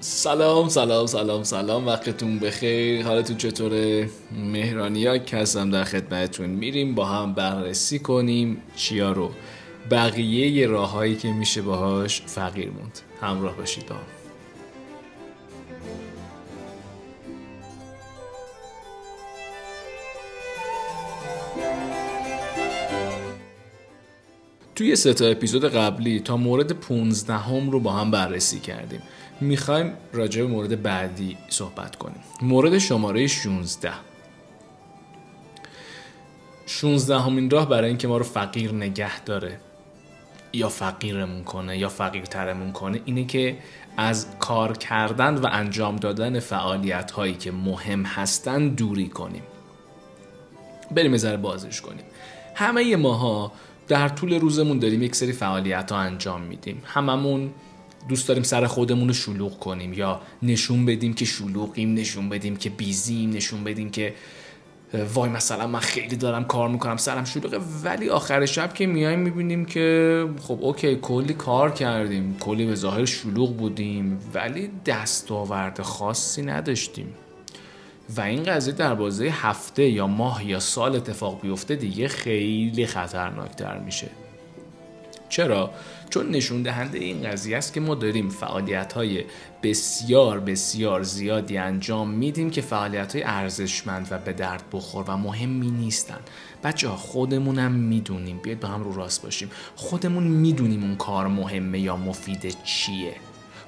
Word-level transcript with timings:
سلام 0.00 0.68
سلام 0.68 1.06
سلام 1.06 1.42
سلام. 1.42 1.86
وقتتون 1.86 2.38
بخیر. 2.38 3.02
حالتون 3.02 3.36
چطوره؟ 3.36 4.08
مهرانیا 4.32 5.14
هستم 5.14 5.70
در 5.70 5.84
خدمتتون 5.84 6.50
میریم. 6.50 6.94
با 6.94 7.04
هم 7.04 7.34
بررسی 7.34 7.98
کنیم 7.98 8.62
چیا 8.76 9.12
رو. 9.12 9.30
بقیه 9.90 10.66
راههایی 10.66 11.16
که 11.16 11.32
میشه 11.32 11.62
باهاش 11.62 12.22
فقیر 12.26 12.70
موند. 12.70 12.98
همراه 13.20 13.56
باشید 13.56 13.86
با. 13.86 13.96
توی 24.74 24.96
سه 24.96 25.14
تا 25.14 25.26
اپیزود 25.26 25.64
قبلی 25.64 26.20
تا 26.20 26.36
مورد 26.36 26.72
15 26.72 27.34
هم 27.34 27.70
رو 27.70 27.80
با 27.80 27.92
هم 27.92 28.10
بررسی 28.10 28.60
کردیم. 28.60 29.02
می‌خوایم 29.40 29.92
راجع 30.12 30.42
به 30.42 30.48
مورد 30.48 30.82
بعدی 30.82 31.36
صحبت 31.48 31.96
کنیم. 31.96 32.20
مورد 32.42 32.78
شماره 32.78 33.26
16 33.26 33.92
16 36.66 37.18
همین 37.18 37.50
راه 37.50 37.68
برای 37.68 37.88
اینکه 37.88 38.08
ما 38.08 38.16
رو 38.16 38.24
فقیر 38.24 38.72
نگه 38.72 39.20
داره 39.20 39.60
یا 40.52 40.68
فقیرمون 40.68 41.44
کنه 41.44 41.78
یا 41.78 41.88
فقیرترمون 41.88 42.72
کنه 42.72 43.00
اینه 43.04 43.24
که 43.24 43.58
از 43.96 44.26
کار 44.38 44.76
کردن 44.76 45.34
و 45.34 45.48
انجام 45.52 45.96
دادن 45.96 46.40
فعالیت 46.40 47.10
هایی 47.10 47.34
که 47.34 47.52
مهم 47.52 48.02
هستن 48.02 48.68
دوری 48.68 49.08
کنیم. 49.08 49.42
بریم 50.90 51.12
یه 51.12 51.18
ذره 51.18 51.36
بازش 51.36 51.80
کنیم. 51.80 52.04
همه 52.54 52.96
ماها 52.96 53.52
در 53.88 54.08
طول 54.08 54.40
روزمون 54.40 54.78
داریم 54.78 55.02
یک 55.02 55.14
سری 55.14 55.32
فعالیت 55.32 55.92
ها 55.92 55.98
انجام 55.98 56.40
میدیم. 56.40 56.82
هممون 56.86 57.50
دوست 58.08 58.28
داریم 58.28 58.42
سر 58.42 58.66
خودمون 58.66 59.08
رو 59.08 59.14
شلوغ 59.14 59.58
کنیم 59.58 59.92
یا 59.92 60.20
نشون 60.42 60.86
بدیم 60.86 61.14
که 61.14 61.24
شلوغیم 61.24 61.94
نشون 61.94 62.28
بدیم 62.28 62.56
که 62.56 62.70
بیزیم 62.70 63.30
نشون 63.30 63.64
بدیم 63.64 63.90
که 63.90 64.14
وای 65.14 65.30
مثلا 65.30 65.66
من 65.66 65.78
خیلی 65.78 66.16
دارم 66.16 66.44
کار 66.44 66.68
می‌کنم 66.68 66.96
سرم 66.96 67.24
شلوغه. 67.24 67.58
ولی 67.84 68.08
آخر 68.08 68.46
شب 68.46 68.74
که 68.74 68.86
میایم 68.86 69.18
می‌بینیم 69.18 69.64
که 69.64 70.28
خب 70.42 70.58
اوکی 70.60 70.96
کلی 70.96 71.34
کار 71.34 71.70
کردیم. 71.70 72.36
کلی 72.40 72.66
به 72.66 72.74
ظاهر 72.74 73.04
شلوغ 73.04 73.56
بودیم 73.56 74.18
ولی 74.34 74.70
دستاورد 74.86 75.82
خاصی 75.82 76.42
نداشتیم. 76.42 77.14
و 78.16 78.20
این 78.20 78.42
قضیه 78.42 78.74
در 78.74 78.94
بازه 78.94 79.24
هفته 79.24 79.82
یا 79.82 80.06
ماه 80.06 80.46
یا 80.46 80.60
سال 80.60 80.96
اتفاق 80.96 81.40
بیفته 81.40 81.76
دیگه 81.76 82.08
خیلی 82.08 82.86
خطرناکتر 82.86 83.78
میشه. 83.78 84.08
چرا؟ 85.28 85.70
چون 86.10 86.30
نشون 86.30 86.62
دهنده 86.62 86.98
این 86.98 87.22
قضیه 87.22 87.56
است 87.56 87.72
که 87.72 87.80
ما 87.80 87.94
داریم 87.94 88.28
فعالیت 88.28 88.92
های 88.92 89.24
بسیار 89.62 90.40
بسیار 90.40 91.02
زیادی 91.02 91.58
انجام 91.58 92.10
میدیم 92.10 92.50
که 92.50 92.60
فعالیت 92.60 93.14
های 93.14 93.24
ارزشمند 93.24 94.08
و 94.10 94.18
به 94.18 94.32
درد 94.32 94.62
بخور 94.72 95.04
و 95.08 95.16
مهمی 95.16 95.70
نیستن. 95.70 96.18
بچه 96.64 96.88
ها 96.88 96.96
خودمونم 96.96 97.72
می‌دونیم. 97.72 98.38
بیاید 98.38 98.60
با 98.60 98.68
هم 98.68 98.84
رو 98.84 98.94
راست 98.94 99.22
باشیم. 99.22 99.50
خودمون 99.76 100.24
می‌دونیم 100.24 100.82
اون 100.82 100.96
کار 100.96 101.26
مهمه 101.26 101.80
یا 101.80 101.96
مفید 101.96 102.56
چیه. 102.64 103.14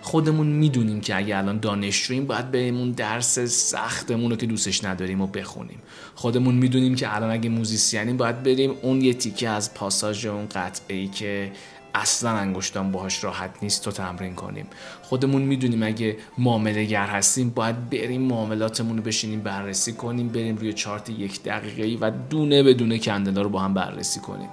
خودمون 0.03 0.47
می‌دونیم 0.47 1.01
که 1.01 1.17
اگه 1.17 1.39
الان 1.39 1.59
دانشجوییم 1.59 2.27
باید 2.27 2.51
بهمون 2.51 2.91
درس 2.91 3.39
سختمون 3.39 4.31
رو 4.31 4.37
که 4.37 4.47
دوستش 4.47 4.85
نداریم 4.85 5.21
و 5.21 5.27
بخونیم. 5.27 5.79
خودمون 6.15 6.55
می‌دونیم 6.55 6.95
که 6.95 7.17
الان 7.17 7.31
اگه 7.31 7.49
موزیسیانیم 7.49 8.17
باید 8.17 8.43
بریم 8.43 8.75
اون 8.83 9.03
یه 9.03 9.15
تیکه 9.15 9.49
از 9.49 9.75
پاساژ 9.75 10.27
اون 10.27 10.47
قطعه 10.47 10.97
ای 10.97 11.09
که 11.09 11.53
اصلا 11.95 12.31
انگشتان 12.31 12.93
باهاش 12.93 13.25
راحت 13.25 13.51
نیست 13.63 13.85
تو 13.85 13.91
تمرین 13.91 14.35
کنیم. 14.35 14.67
خودمون 15.03 15.43
می‌دونیم 15.43 15.83
اگه 15.83 16.17
معامله 16.39 16.85
گر 16.85 17.07
هستیم 17.07 17.51
باید 17.51 17.91
بریم 17.91 18.21
معاملاتمون 18.21 18.97
رو 18.97 19.03
بشینیم 19.03 19.41
بررسی 19.41 19.93
کنیم 19.93 20.29
بریم 20.29 20.57
روی 20.57 20.73
چارت 20.73 21.11
یک 21.11 21.43
دقیقه 21.43 21.83
ای 21.83 21.97
و 21.97 22.11
دونه 22.11 22.63
به 22.63 22.75
دونه 22.75 22.99
کندلا 22.99 23.43
رو 23.43 23.49
با 23.49 23.61
هم 23.61 23.75
بررسی 23.75 24.21
کنیم. 24.21 24.49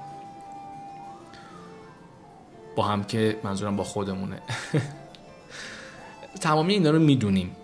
با 2.75 2.83
هم 2.83 3.03
که 3.03 3.39
منظورم 3.43 3.75
با 3.75 3.83
خودمونه. 3.83 4.41
تمامی 6.41 6.73
اینا 6.73 6.91
رو 6.91 6.99
می‌دونیم. 6.99 7.55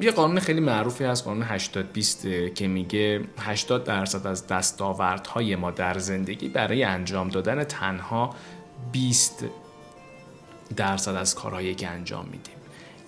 یه 0.00 0.10
قانون 0.10 0.40
خیلی 0.40 0.60
معروفی 0.60 1.04
از 1.04 1.24
قانون 1.24 1.42
80 1.42 1.92
20 1.92 2.26
که 2.54 2.68
میگه 2.68 3.20
80 3.38 3.84
درصد 3.84 4.26
از 4.26 4.46
دستاوردهای 4.46 5.56
ما 5.56 5.70
در 5.70 5.98
زندگی 5.98 6.48
برای 6.48 6.84
انجام 6.84 7.28
دادن 7.28 7.64
تنها 7.64 8.34
20 8.92 9.44
درصد 10.76 11.14
از 11.14 11.34
کارهایی 11.34 11.74
که 11.74 11.88
انجام 11.88 12.24
میدیم. 12.24 12.54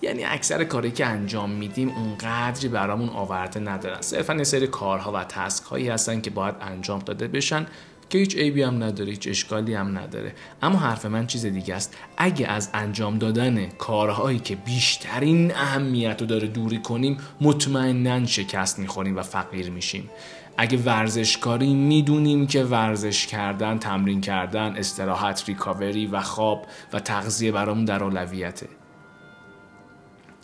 یعنی 0.01 0.23
اکثر 0.23 0.63
کاری 0.63 0.91
که 0.91 1.05
انجام 1.05 1.49
میدیم 1.49 1.89
اونقدری 1.89 2.67
برامون 2.67 3.09
آورده 3.09 3.59
ندارن. 3.59 4.01
صرفا 4.01 4.33
یه 4.33 4.43
سری 4.43 4.67
کارها 4.67 5.11
و 5.11 5.23
تسک 5.23 5.63
هایی 5.63 5.89
هستن 5.89 6.21
که 6.21 6.29
باید 6.29 6.55
انجام 6.61 6.99
داده 6.99 7.27
بشن 7.27 7.67
که 8.09 8.17
هیچ 8.17 8.35
عیبی 8.35 8.61
هم 8.61 8.83
نداره 8.83 9.09
هیچ 9.09 9.27
اشکالی 9.27 9.73
هم 9.73 9.97
نداره. 9.97 10.33
اما 10.61 10.77
حرف 10.77 11.05
من 11.05 11.27
چیز 11.27 11.45
دیگه 11.45 11.75
است. 11.75 11.97
اگه 12.17 12.47
از 12.47 12.69
انجام 12.73 13.17
دادن 13.17 13.65
کارهایی 13.69 14.39
که 14.39 14.55
بیشترین 14.55 15.55
اهمیت 15.55 16.21
رو 16.21 16.27
داره 16.27 16.47
دوری 16.47 16.79
کنیم 16.79 17.17
مطمئنا 17.41 18.25
شکست 18.25 18.79
می‌خوریم 18.79 19.17
و 19.17 19.21
فقیر 19.21 19.69
میشیم. 19.69 20.09
اگه 20.57 20.77
ورزشکاری 20.77 21.73
می‌دونیم 21.73 22.47
که 22.47 22.63
ورزش 22.63 23.27
کردن 23.27 23.77
تمرین 23.77 24.21
کردن 24.21 24.75
استراحت 24.75 25.43
ریکاوری 25.47 26.07
و 26.07 26.21
خواب 26.21 26.65
و 26.93 26.99
تغذیه 26.99 27.51
برامون 27.51 27.85
در 27.85 28.03
اولویته. 28.03 28.67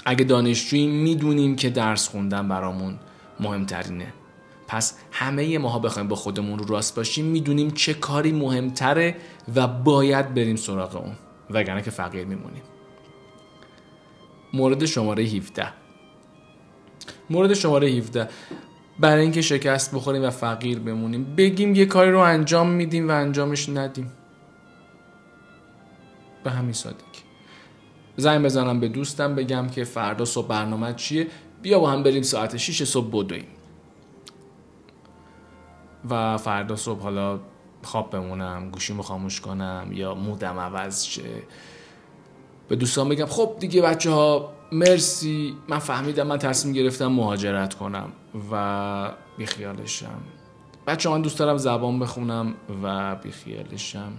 اگه 0.06 0.24
دانشجویی 0.24 0.88
می‌دونیم 0.88 1.56
که 1.56 1.70
درس 1.70 2.08
خوندن 2.08 2.48
برامون 2.48 3.00
مهمترینه. 3.40 4.14
پس 4.68 4.98
همه 5.12 5.58
ماها 5.58 5.80
بخوایم 5.80 6.08
با 6.08 6.16
خودمون 6.16 6.60
رو 6.60 6.66
راست 6.66 6.96
باشیم 6.96 7.26
می‌دونیم 7.26 7.72
چه 7.72 7.94
کاری 7.94 8.32
مهمتره 8.32 9.16
و 9.56 9.68
باید 9.68 10.34
بریم 10.34 10.56
سراغ 10.56 10.96
اون. 10.96 11.16
وگرنه 11.50 11.82
که 11.82 11.92
فقیر 11.92 12.26
میمونیم. 12.26 12.64
مورد 14.54 14.86
شماره 14.86 15.24
17 15.24 15.68
مورد 17.30 17.54
شماره 17.54 17.88
17 17.88 18.30
برای 19.02 19.22
اینکه 19.22 19.42
شکست 19.42 19.96
بخوریم 19.96 20.24
و 20.24 20.30
فقیر 20.30 20.80
بمونیم. 20.80 21.36
بگیم 21.36 21.76
یه 21.76 21.86
کاری 21.86 22.12
رو 22.12 22.20
انجام 22.20 22.70
میدیم 22.70 23.10
و 23.10 23.12
انجامش 23.12 23.70
ندیم. 23.70 24.12
به 26.44 26.52
همین 26.52 26.74
سادگی. 26.74 27.02
زنگ 28.18 28.46
بزنم 28.46 28.80
به 28.80 28.88
دوستم 28.88 29.36
بگم 29.36 29.68
که 29.68 29.84
فردا 29.84 30.26
صبح 30.26 30.48
برنامه 30.48 30.94
چیه؟ 30.94 31.28
بیا 31.62 31.80
با 31.80 31.92
هم 31.92 32.04
بریم 32.04 32.22
ساعت 32.22 32.58
6 32.58 32.84
صبح 32.84 33.08
بدویم. 33.08 33.48
و 36.10 36.38
فردا 36.38 36.76
صبح 36.76 37.02
حالا 37.02 37.40
خواب 37.84 38.12
بمونم 38.12 38.70
گوشیمو 38.70 39.02
خاموش 39.02 39.42
کنم 39.42 39.88
یا 39.92 40.16
مودم 40.16 40.60
عوض 40.60 41.04
شه. 41.04 41.24
به 42.68 42.76
دوستان 42.76 43.10
بگم 43.10 43.26
خب 43.26 43.56
دیگه 43.60 43.82
بچه 43.82 44.12
ها 44.12 44.54
مرسی. 44.72 45.56
من 45.68 45.80
فهمیدم 45.80 46.28
من 46.28 46.38
تصمیم 46.38 46.74
گرفتم 46.74 47.08
مهاجرت 47.08 47.74
کنم 47.74 48.09
و 48.52 49.12
بیخیالشم. 49.38 50.22
بچه 50.88 51.09
من 51.09 51.22
دوست 51.22 51.40
دارم 51.40 51.58
زبان 51.58 52.00
بخونم 52.00 52.54
و 52.84 53.16
بیخیالشم. 53.16 54.12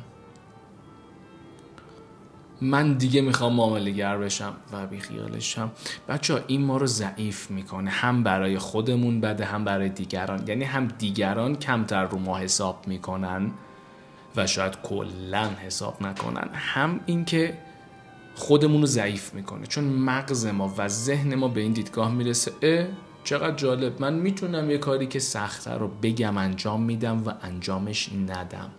من 2.60 2.92
دیگه 2.92 3.20
می‌خوام 3.20 3.52
معامله 3.52 4.16
بشم 4.16 4.52
و 4.72 4.86
بیخیالشم. 4.86 5.70
بچه 6.08 6.34
ها 6.34 6.40
این 6.46 6.64
ما 6.64 6.76
رو 6.76 6.86
ضعیف 6.86 7.50
می‌کنه. 7.50 7.90
هم 7.90 8.22
برای 8.22 8.58
خودمون 8.58 9.20
بده 9.20 9.44
هم 9.44 9.64
برای 9.64 9.88
دیگران. 9.88 10.48
یعنی 10.48 10.64
هم 10.64 10.88
دیگران 10.88 11.56
کمتر 11.56 12.04
رو 12.04 12.19
ما 12.19 12.38
حساب 12.38 12.84
می‌کنن 12.86 13.50
و 14.36 14.46
شاید 14.46 14.82
کلا 14.82 15.48
حساب 15.48 16.02
نکنن. 16.02 16.48
هم 16.54 17.00
اینکه 17.06 17.58
خودمون 18.42 18.80
رو 18.80 18.86
ضعیف 18.86 19.34
می‌کنه. 19.34 19.66
چون 19.66 19.84
مغز 19.84 20.46
ما 20.46 20.74
و 20.78 20.88
ذهن 20.88 21.34
ما 21.34 21.48
به 21.48 21.60
این 21.60 21.72
دیدگاه 21.72 22.12
می‌رسه 22.12 22.52
اه 22.62 22.86
چقدر 23.24 23.56
جالب. 23.56 24.00
من 24.00 24.14
می‌تونم 24.14 24.70
یه 24.70 24.78
کاری 24.78 25.06
که 25.06 25.18
سخته 25.18 25.70
رو 25.70 25.88
بگم 26.02 26.38
انجام 26.38 26.82
میدم 26.82 27.24
و 27.26 27.32
انجامش 27.42 28.10
ندم. 28.28 28.70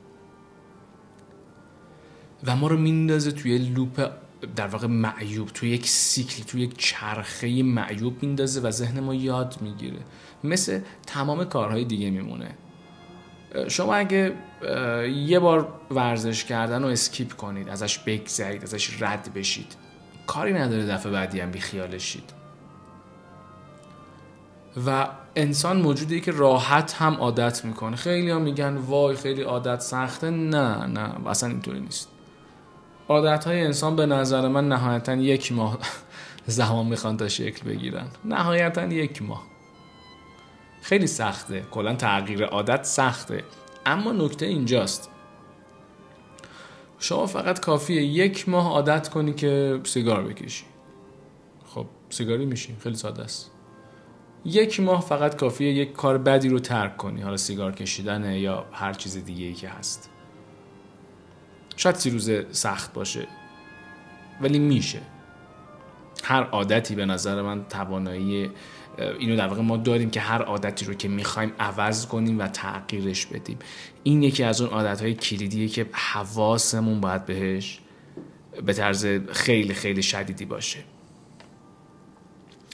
و 2.46 2.56
ما 2.56 2.68
رو 2.68 2.78
میندازه 2.78 3.32
توی 3.32 3.58
loop 3.58 4.12
در 4.56 4.68
واقع 4.68 4.88
معیوب 4.88 5.48
توی 5.48 5.70
یک 5.70 5.88
سیکل 5.88 6.44
توی 6.44 6.62
یک 6.62 6.78
چرخه 6.78 7.64
معیوب 7.64 8.24
میندازه 8.24 8.62
و 8.62 8.72
ذهن 8.72 9.00
ما 9.00 9.16
یاد 9.16 9.58
می‌گیره. 9.62 10.00
مثل 10.44 10.80
تمام 11.08 11.44
کارهای 11.44 11.86
دیگه 11.86 12.10
میمونه. 12.10 12.56
شما 13.68 13.96
اگه 13.96 14.34
یه 15.26 15.40
بار 15.40 15.68
ورزش 15.92 16.46
کردن 16.46 16.84
رو 16.84 16.90
skip 16.90 17.34
کنید 17.34 17.70
ازش 17.70 18.00
بگذرید 18.00 18.64
ازش 18.64 19.02
رد 19.02 19.34
بشید. 19.36 19.76
کاری 20.28 20.54
نداره 20.54 20.86
دفعه 20.86 21.12
بعدی 21.12 21.40
هم 21.40 21.52
بیخیالشید 21.52 22.34
و 24.88 25.08
انسان 25.36 25.82
موجودی 25.82 26.22
که 26.22 26.32
راحت 26.32 26.94
هم 26.94 27.14
عادت 27.14 27.66
می‌کنه. 27.66 27.96
خیلی 27.96 28.32
هم 28.32 28.42
میگن 28.42 28.76
وای 28.78 29.16
خیلی 29.16 29.42
عادت 29.42 29.80
سخته. 29.80 30.30
نه 30.30 30.86
نه 30.86 31.28
اصلا 31.30 31.50
اینطوری 31.50 31.80
نیست. 31.80 32.10
عادت 33.10 33.48
های 33.48 33.62
انسان 33.62 33.96
به 33.96 34.06
نظر 34.06 34.48
من 34.48 34.68
نهایتا 34.68 35.14
یک 35.14 35.52
ماه 35.52 35.78
زمان 36.46 36.86
می‌خوان 36.86 37.18
تا 37.18 37.28
شکل 37.28 37.70
بگیرن. 37.70 38.08
نهایتا 38.26 38.86
یک 38.86 39.22
ماه. 39.22 39.44
خیلی 40.82 41.08
سخته. 41.08 41.64
کلا 41.72 41.96
تغییر 41.96 42.46
عادت 42.46 42.84
سخته. 42.84 43.44
اما 43.86 44.12
نکته 44.12 44.46
اینجاست. 44.46 45.10
شما 47.00 47.26
فقط 47.26 47.60
کافیه 47.60 48.04
یک 48.04 48.50
ماه 48.50 48.68
عادت 48.68 49.10
کنی 49.10 49.34
که 49.34 49.80
سیگار 49.84 50.24
بکشی. 50.24 50.66
خب 51.66 51.86
سیگاری 52.10 52.46
میشی 52.46 52.76
خیلی 52.80 52.96
ساده 52.96 53.24
است. 53.24 53.52
یک 54.46 54.80
ماه 54.80 55.02
فقط 55.02 55.36
کافیه 55.36 55.74
یک 55.74 55.94
کار 55.94 56.18
بدی 56.18 56.50
رو 56.50 56.60
ترک 56.60 56.98
کنی 56.98 57.22
حالا 57.22 57.38
سیگار 57.38 57.72
کشیدنه 57.72 58.40
یا 58.40 58.66
هر 58.72 58.94
چیز 58.94 59.26
دیگه 59.26 59.46
ای 59.46 59.54
که 59.54 59.70
هست. 59.70 60.10
شاید 61.76 61.96
سی 61.96 62.10
روز 62.10 62.32
سخت 62.52 62.94
باشه 62.94 63.28
ولی 64.42 64.60
میشه. 64.60 65.02
هر 66.24 66.44
عادتی 66.44 66.96
به 66.96 67.06
نظر 67.06 67.42
من 67.42 67.66
توانایی 67.66 68.52
اینو 69.20 69.36
در 69.36 69.48
واقع 69.48 69.62
ما 69.62 69.78
داریم 69.78 70.10
که 70.10 70.20
هر 70.20 70.42
عادتی 70.42 70.86
رو 70.86 70.94
که 70.94 71.08
می‌خوایم 71.08 71.52
عوض 71.60 72.06
کنیم 72.06 72.40
و 72.40 72.48
تغییرش 72.48 73.26
بدیم. 73.26 73.60
این 74.04 74.24
یکی 74.24 74.44
از 74.44 74.62
اون 74.62 74.70
عادت 74.70 75.02
های 75.02 75.14
کلیدیه 75.14 75.68
که 75.68 75.86
حواسمون 75.92 77.02
باید 77.02 77.26
بهش 77.26 77.80
به 78.66 78.74
طرز 78.74 79.06
خیلی 79.32 79.74
خیلی 79.74 80.04
شدیدی 80.04 80.46
باشه. 80.46 80.80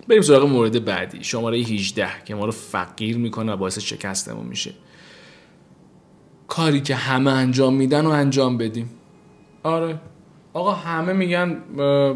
بریم 0.07 0.21
سراغ 0.21 0.49
مورد 0.49 0.85
بعدی 0.85 1.23
شماره 1.23 1.57
18 1.57 2.09
که 2.25 2.35
ما 2.35 2.45
رو 2.45 2.51
فقیر 2.51 3.17
می‌کنه 3.17 3.51
و 3.51 3.57
باعث 3.57 3.79
شکستمون 3.79 4.45
میشه. 4.45 4.73
کاری 6.47 6.81
که 6.81 6.95
همه 6.95 7.31
انجام 7.31 7.73
میدن 7.73 8.05
و 8.05 8.09
انجام 8.09 8.57
بدیم. 8.57 8.89
آره. 9.63 9.99
آقا 10.53 10.71
همه 10.71 11.13
میگن 11.13 11.57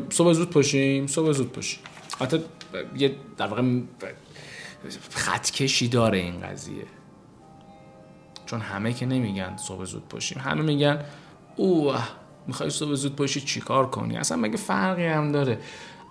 صبح 0.09 0.33
زود 0.33 0.49
پاشیم 0.49 1.07
صبح 1.07 1.31
زود 1.31 1.51
پاشیم. 1.51 1.79
حتی 2.19 2.37
یه 2.97 3.15
در 3.37 3.47
واقع 3.47 3.81
خطکشی 5.09 5.87
داره 5.87 6.17
این 6.17 6.41
قضیه. 6.41 6.85
چون 8.45 8.59
همه 8.59 8.93
که 8.93 9.05
نمیگن 9.05 9.57
صبح 9.57 9.85
زود 9.85 10.07
پاشیم. 10.09 10.39
همه 10.39 10.61
میگن 10.61 11.05
اوه 11.55 12.03
می‌خوای 12.47 12.69
صبح 12.69 12.93
زود 12.93 13.15
پاشی 13.15 13.41
چیکار 13.41 13.89
کنی؟ 13.89 14.17
اصلا 14.17 14.37
مگه 14.37 14.57
فرقی 14.57 15.05
هم 15.05 15.31
داره؟ 15.31 15.59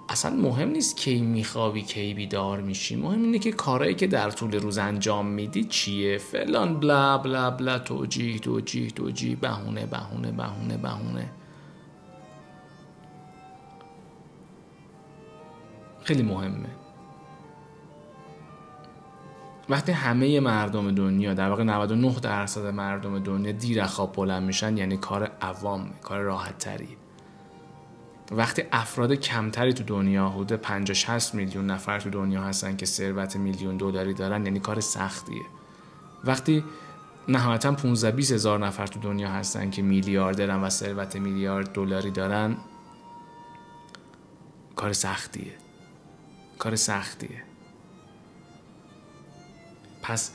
اصلا 0.08 0.36
مهم 0.36 0.68
نیست 0.68 0.96
کی 0.96 1.20
میخوابی 1.20 1.82
کی 1.82 2.14
بیدار 2.14 2.60
میشی. 2.60 2.96
مهم 2.96 3.22
اینه 3.22 3.38
که 3.38 3.52
کارهایی 3.52 3.94
که 3.94 4.06
در 4.06 4.30
طول 4.30 4.52
روز 4.52 4.78
انجام 4.78 5.26
میدی 5.26 5.64
چیه؟ 5.64 6.18
فلان 6.18 6.80
بلا 6.80 7.18
بلا 7.18 7.50
بلا 7.50 7.78
توجیه 7.78 8.38
توجیه 8.38 8.90
توجیه 8.90 9.36
بهونه 9.36 9.86
بهونه 9.86 10.32
بهونه 10.32 10.76
بهونه. 10.76 11.30
خیلی 16.04 16.22
مهمه. 16.22 16.68
وقتی 19.68 19.92
همه 19.92 20.40
مردم 20.40 20.94
دنیا 20.94 21.34
در 21.34 21.48
واقع 21.48 21.62
99 21.62 22.14
درصد 22.22 22.66
مردم 22.66 23.18
دنیا 23.18 23.52
دیر 23.52 23.86
خواب 23.86 24.12
بلند 24.12 24.42
میشن 24.42 24.76
یعنی 24.76 24.96
کار 24.96 25.30
عوام 25.40 25.90
کار 26.02 26.20
راحت 26.20 26.58
تری 26.58 26.96
وقتی 28.32 28.62
افراد 28.72 29.12
کمتری 29.12 29.72
تو 29.72 29.84
دنیا 29.84 30.28
حدود 30.28 30.52
50 30.52 30.94
60 30.94 31.34
میلیون 31.34 31.66
نفر 31.66 32.00
تو 32.00 32.10
دنیا 32.10 32.42
هستن 32.42 32.76
که 32.76 32.86
ثروت 32.86 33.36
میلیون 33.36 33.76
دلاری 33.76 34.14
دارن 34.14 34.44
یعنی 34.44 34.60
کار 34.60 34.80
سختیه. 34.80 35.42
وقتی 36.24 36.64
نهایتا 37.28 37.72
15 37.72 38.10
20 38.10 38.32
هزار 38.32 38.66
نفر 38.66 38.86
تو 38.86 39.00
دنیا 39.00 39.28
هستن 39.28 39.70
که 39.70 39.82
میلیاردرن 39.82 40.62
و 40.62 40.68
ثروت 40.68 41.16
میلیارد 41.16 41.72
دلاری 41.72 42.10
دارن 42.10 42.56
کار 44.76 44.92
سختیه. 44.92 45.52
کار 46.62 46.76
سختیه. 46.76 47.42
پس 50.02 50.30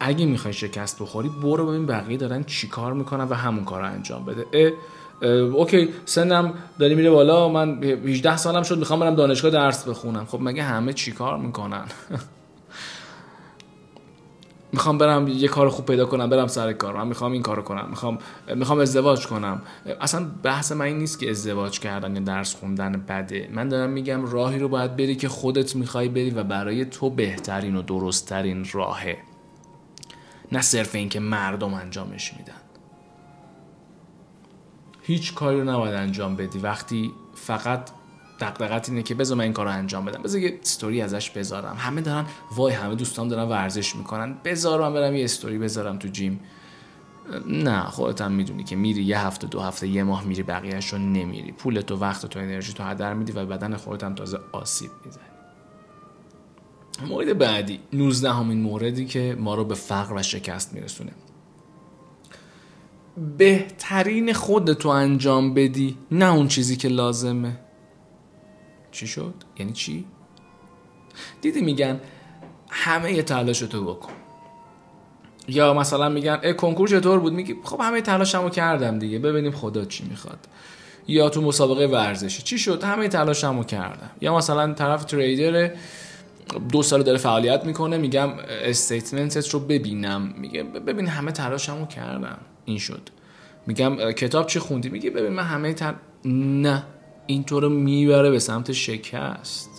اگه 0.00 0.26
می‌خوای 0.26 0.54
شکست 0.54 1.02
بخوری 1.02 1.28
برو 1.28 1.66
ببین 1.66 1.86
بقیه 1.86 2.16
دارن 2.16 2.44
چیکار 2.44 2.92
می‌کنن 2.92 3.24
و 3.24 3.34
همون 3.34 3.64
کار 3.64 3.80
رو 3.80 3.86
انجام 3.86 4.24
بده. 4.24 4.46
اه 4.52 5.30
اوکی 5.30 5.88
سنم 6.04 6.54
داری 6.78 6.94
میره 6.94 7.10
بالا 7.10 7.48
من 7.48 7.84
18 7.84 8.36
سالم 8.36 8.62
شد 8.62 8.78
می‌خوام 8.78 9.00
برم 9.00 9.14
دانشگاه 9.14 9.50
درس 9.50 9.88
بخونم. 9.88 10.24
خب 10.24 10.38
مگه 10.42 10.62
همه 10.62 10.92
چیکار 10.92 11.38
می‌کنن؟ 11.38 11.84
می‌خوام 14.72 14.98
برم 14.98 15.28
یه 15.28 15.48
کار 15.48 15.68
خوب 15.68 15.86
پیدا 15.86 16.06
کنم 16.06 16.30
برم 16.30 16.46
سر 16.46 16.72
کار. 16.72 16.96
من 16.96 17.06
می‌خوام 17.06 17.32
این 17.32 17.42
کارو 17.42 17.62
کنم. 17.62 17.86
می‌خوام 17.90 18.18
می‌خوام 18.54 18.78
ازدواج 18.78 19.26
کنم. 19.26 19.62
اصلا 20.00 20.26
بحث 20.42 20.72
من 20.72 20.84
این 20.84 20.98
نیست 20.98 21.18
که 21.18 21.30
ازدواج 21.30 21.80
کردن 21.80 22.16
یا 22.16 22.22
درس 22.22 22.54
خوندن 22.54 22.92
بده. 23.08 23.48
من 23.52 23.68
دارم 23.68 23.90
میگم 23.90 24.26
راهی 24.26 24.58
رو 24.58 24.68
باید 24.68 24.96
بری 24.96 25.16
که 25.16 25.28
خودت 25.28 25.76
می‌خوای 25.76 26.08
بری 26.08 26.30
و 26.30 26.42
برای 26.42 26.84
تو 26.84 27.10
بهترین 27.10 27.76
و 27.76 27.82
درستترین 27.82 28.66
راهه. 28.72 29.18
نه 30.52 30.62
صرف 30.62 30.94
اینکه 30.94 31.20
مردم 31.20 31.74
انجامش 31.74 32.34
میدن. 32.38 32.52
هیچ 35.02 35.34
کاری 35.34 35.60
رو 35.60 35.70
نباید 35.70 35.94
انجام 35.94 36.36
بدی. 36.36 36.58
وقتی 36.58 37.12
فقط 37.34 37.90
دقدقت 38.40 38.88
اینه 38.88 39.02
که 39.02 39.14
بذار 39.14 39.38
من 39.38 39.44
این 39.44 39.52
کار 39.52 39.66
رو 39.66 39.72
انجام 39.72 40.04
بدم. 40.04 40.22
بذار 40.22 40.40
یه 40.40 40.58
استوری 40.62 41.02
ازش 41.02 41.30
بذارم. 41.30 41.76
همه 41.78 42.00
دارن 42.00 42.26
وای 42.56 42.74
همه 42.74 42.94
دوستان 42.94 43.28
دارن 43.28 43.48
ورزش 43.48 43.96
می‌کنن. 43.96 44.36
بذار 44.44 44.80
من 44.80 44.94
برم 44.94 45.16
یه 45.16 45.24
استوری 45.24 45.58
بذارم 45.58 45.98
تو 45.98 46.08
جیم 46.08 46.40
نه 47.46 47.82
خودت 47.82 48.20
هم 48.20 48.32
می‌دونی 48.32 48.64
که 48.64 48.76
میری 48.76 49.02
یه 49.02 49.20
هفته 49.20 49.46
دو 49.46 49.60
هفته 49.60 49.88
یه 49.88 50.02
ماه 50.02 50.24
میری 50.24 50.42
بقیهش 50.42 50.94
نمیری. 50.94 51.52
پول 51.52 51.80
تو 51.80 51.96
وقت 51.96 52.26
تو 52.26 52.38
انرژی 52.38 52.72
تو 52.72 52.82
هدر 52.82 53.14
میدی 53.14 53.32
و 53.32 53.46
بدن 53.46 53.76
خودت 53.76 54.04
هم 54.04 54.14
تازه 54.14 54.38
آسیب 54.52 54.90
می‌زنی. 55.04 55.24
مورد 57.08 57.38
بعدی 57.38 57.80
19 57.92 58.32
همین 58.32 58.60
موردی 58.60 59.06
که 59.06 59.36
ما 59.38 59.54
رو 59.54 59.64
به 59.64 59.74
فقر 59.74 60.14
و 60.14 60.22
شکست 60.22 60.74
میرسونه. 60.74 61.12
بهترین 63.38 64.32
خودتو 64.32 64.88
انجام 64.88 65.54
بدی 65.54 65.98
نه 66.10 66.32
اون 66.32 66.48
چیزی 66.48 66.76
که 66.76 66.88
لازمه. 66.88 67.58
چی 68.92 69.06
شد؟ 69.06 69.34
یعنی 69.58 69.72
چی؟ 69.72 70.04
دیدی 71.40 71.60
میگن 71.60 72.00
همه 72.70 73.22
تلاشتو 73.22 73.84
بکن. 73.84 74.12
یا 75.48 75.74
مثلا 75.74 76.08
میگن 76.08 76.38
ای 76.42 76.54
کنکور 76.54 76.88
چطور 76.88 77.18
بود؟ 77.18 77.32
میگی 77.32 77.56
خب 77.64 77.80
همه 77.80 78.00
تلاشمو 78.00 78.50
کردم 78.50 78.98
دیگه 78.98 79.18
ببینیم 79.18 79.52
خدا 79.52 79.84
چی 79.84 80.04
می‌خواد. 80.04 80.38
یا 81.08 81.28
تو 81.28 81.42
مسابقه 81.42 81.86
ورزشی 81.86 82.42
چی 82.42 82.58
شد؟ 82.58 82.84
همه 82.84 83.08
تلاشمو 83.08 83.64
کردم. 83.64 84.10
یا 84.20 84.36
مثلا 84.36 84.74
طرف 84.74 85.04
تریدر 85.04 85.70
دو 86.72 86.82
سال 86.82 87.02
داره 87.02 87.18
فعالیت 87.18 87.64
می‌کنه 87.64 87.98
میگم 87.98 88.30
استیتمنتت 88.48 89.48
رو 89.48 89.60
ببینم. 89.60 90.34
میگه 90.36 90.62
ببین 90.62 91.06
همه 91.06 91.32
تلاشمو 91.32 91.86
کردم. 91.86 92.38
این 92.64 92.78
شد. 92.78 93.08
میگم 93.66 94.12
کتاب 94.12 94.46
چی 94.46 94.58
خوندی؟ 94.58 94.88
میگه 94.88 95.10
ببین 95.10 95.32
من 95.32 95.42
همه 95.42 95.72
تر... 95.72 95.94
نه. 96.24 96.82
این 97.30 97.44
تو 97.44 97.60
رو 97.60 97.68
می‌بره 97.68 98.30
به 98.30 98.38
سمت 98.38 98.72
شکست. 98.72 99.70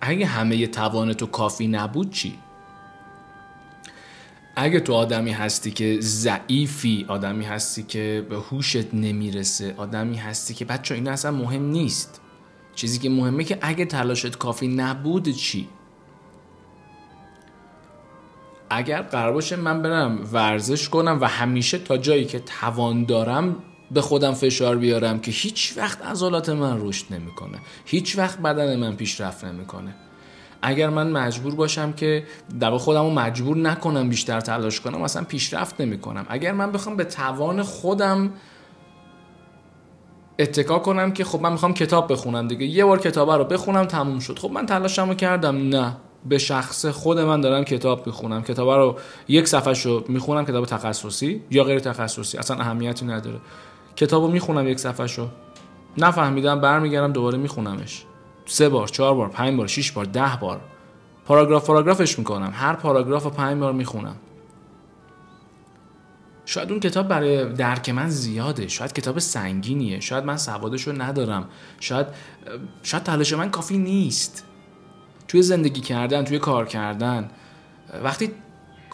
اگه 0.00 0.26
همه 0.26 0.66
توان 0.66 1.12
تو 1.12 1.26
کافی 1.26 1.66
نبود 1.66 2.12
چی؟ 2.12 2.38
اگه 4.56 4.80
تو 4.80 4.92
آدمی 4.94 5.30
هستی 5.30 5.70
که 5.70 5.98
ضعیفی 6.00 7.06
آدمی 7.08 7.44
هستی 7.44 7.82
که 7.82 8.26
به 8.30 8.36
هوشت 8.36 8.94
نمی‌رسه 8.94 9.74
آدمی 9.76 10.16
هستی 10.16 10.54
که 10.54 10.64
بچه 10.64 10.94
این 10.94 11.08
اصلا 11.08 11.30
مهم 11.30 11.62
نیست. 11.62 12.20
چیزی 12.74 12.98
که 12.98 13.10
مهمه 13.10 13.44
که 13.44 13.58
اگه 13.60 13.84
تلاشت 13.84 14.38
کافی 14.38 14.68
نبود 14.68 15.28
چی؟ 15.28 15.68
اگر 18.70 19.02
قرار 19.02 19.32
باشه 19.32 19.56
من 19.56 19.82
برم 19.82 20.28
ورزش 20.32 20.88
کنم 20.88 21.18
و 21.20 21.24
همیشه 21.24 21.78
تا 21.78 21.96
جایی 21.96 22.24
که 22.24 22.38
توان 22.38 23.04
دارم 23.04 23.56
به 23.90 24.00
خودم 24.00 24.34
فشار 24.34 24.76
بیارم 24.76 25.20
که 25.20 25.30
هیچ 25.30 25.74
وقت 25.76 26.02
عضلات 26.06 26.48
من 26.48 26.78
رشد 26.80 27.04
نمی‌کنه. 27.10 27.58
هیچ 27.84 28.18
وقت 28.18 28.38
بدن 28.38 28.76
من 28.76 28.96
پیشرفت 28.96 29.44
نمی‌کنه. 29.44 29.94
اگر 30.62 30.88
من 30.88 31.10
مجبور 31.10 31.54
باشم 31.54 31.92
که 31.92 32.24
در 32.60 32.78
خودم 32.78 33.02
رو 33.02 33.10
مجبور 33.10 33.56
نکنم 33.56 34.08
بیشتر 34.08 34.40
تلاش 34.40 34.80
کنم 34.80 35.02
اصلا 35.02 35.24
پیشرفت 35.24 35.80
نمی‌کنم. 35.80 36.26
اگر 36.28 36.52
من 36.52 36.72
بخوام 36.72 36.96
به 36.96 37.04
توان 37.04 37.62
خودم 37.62 38.30
اتکا 40.38 40.78
کنم 40.78 41.12
که 41.12 41.24
خب 41.24 41.40
من 41.40 41.52
می‌خوام 41.52 41.74
کتاب 41.74 42.12
بخونم 42.12 42.48
دیگه 42.48 42.66
یه 42.66 42.84
بار 42.84 42.98
کتاب 42.98 43.30
رو 43.30 43.44
بخونم 43.44 43.84
تموم 43.84 44.18
شد. 44.18 44.38
خب 44.38 44.50
من 44.50 44.66
تلاشمو 44.66 45.14
کردم. 45.14 45.68
نه 45.68 45.96
به 46.28 46.38
شخص 46.38 46.86
خود 46.86 47.18
من 47.18 47.40
دارم 47.40 47.64
کتاب 47.64 48.06
می‌خونم. 48.06 48.42
کتاب 48.42 48.68
رو 48.68 48.98
یک 49.28 49.48
صفحه 49.48 49.72
رو 49.84 50.04
می‌خونم 50.08 50.44
کتاب 50.44 50.66
تخصصی 50.66 51.42
یا 51.50 51.64
غیر 51.64 51.78
تخصصی 51.78 52.38
اصلا 52.38 52.56
اهمیتی 52.56 53.06
نداره. 53.06 53.40
کتاب 53.96 54.22
رو 54.22 54.30
می‌خونم 54.30 54.68
یک 54.68 54.78
صفحه 54.78 55.06
شو 55.06 55.28
نفهمیدم 55.98 56.60
برمیگردم 56.60 57.12
دوباره 57.12 57.38
میخونمش. 57.38 58.04
سه 58.46 58.68
بار 58.68 58.88
چهار 58.88 59.14
بار 59.14 59.28
پنج 59.28 59.56
بار 59.56 59.66
شیش 59.66 59.92
بار 59.92 60.04
ده 60.04 60.38
بار. 60.40 60.60
پاراگراف 61.26 61.66
پاراگرافش 61.66 62.18
می‌کنم. 62.18 62.52
هر 62.54 62.72
پاراگراف 62.74 63.24
رو 63.24 63.30
پنج 63.30 63.58
بار 63.60 63.72
می‌خونم. 63.72 64.16
شاید 66.44 66.70
اون 66.70 66.80
کتاب 66.80 67.08
برای 67.08 67.52
درک 67.52 67.88
من 67.88 68.08
زیاده. 68.08 68.68
شاید 68.68 68.92
کتاب 68.92 69.18
سنگینیه. 69.18 70.00
شاید 70.00 70.24
من 70.24 70.36
سوادش 70.36 70.82
رو 70.82 71.02
ندارم. 71.02 71.48
شاید 71.80 72.06
شاید 72.82 73.02
تلاش 73.02 73.32
من 73.32 73.50
کافی 73.50 73.78
نیست. 73.78 74.44
توی 75.28 75.42
زندگی 75.42 75.80
کردن 75.80 76.24
توی 76.24 76.38
کار 76.38 76.66
کردن. 76.66 77.30
وقتی 78.04 78.30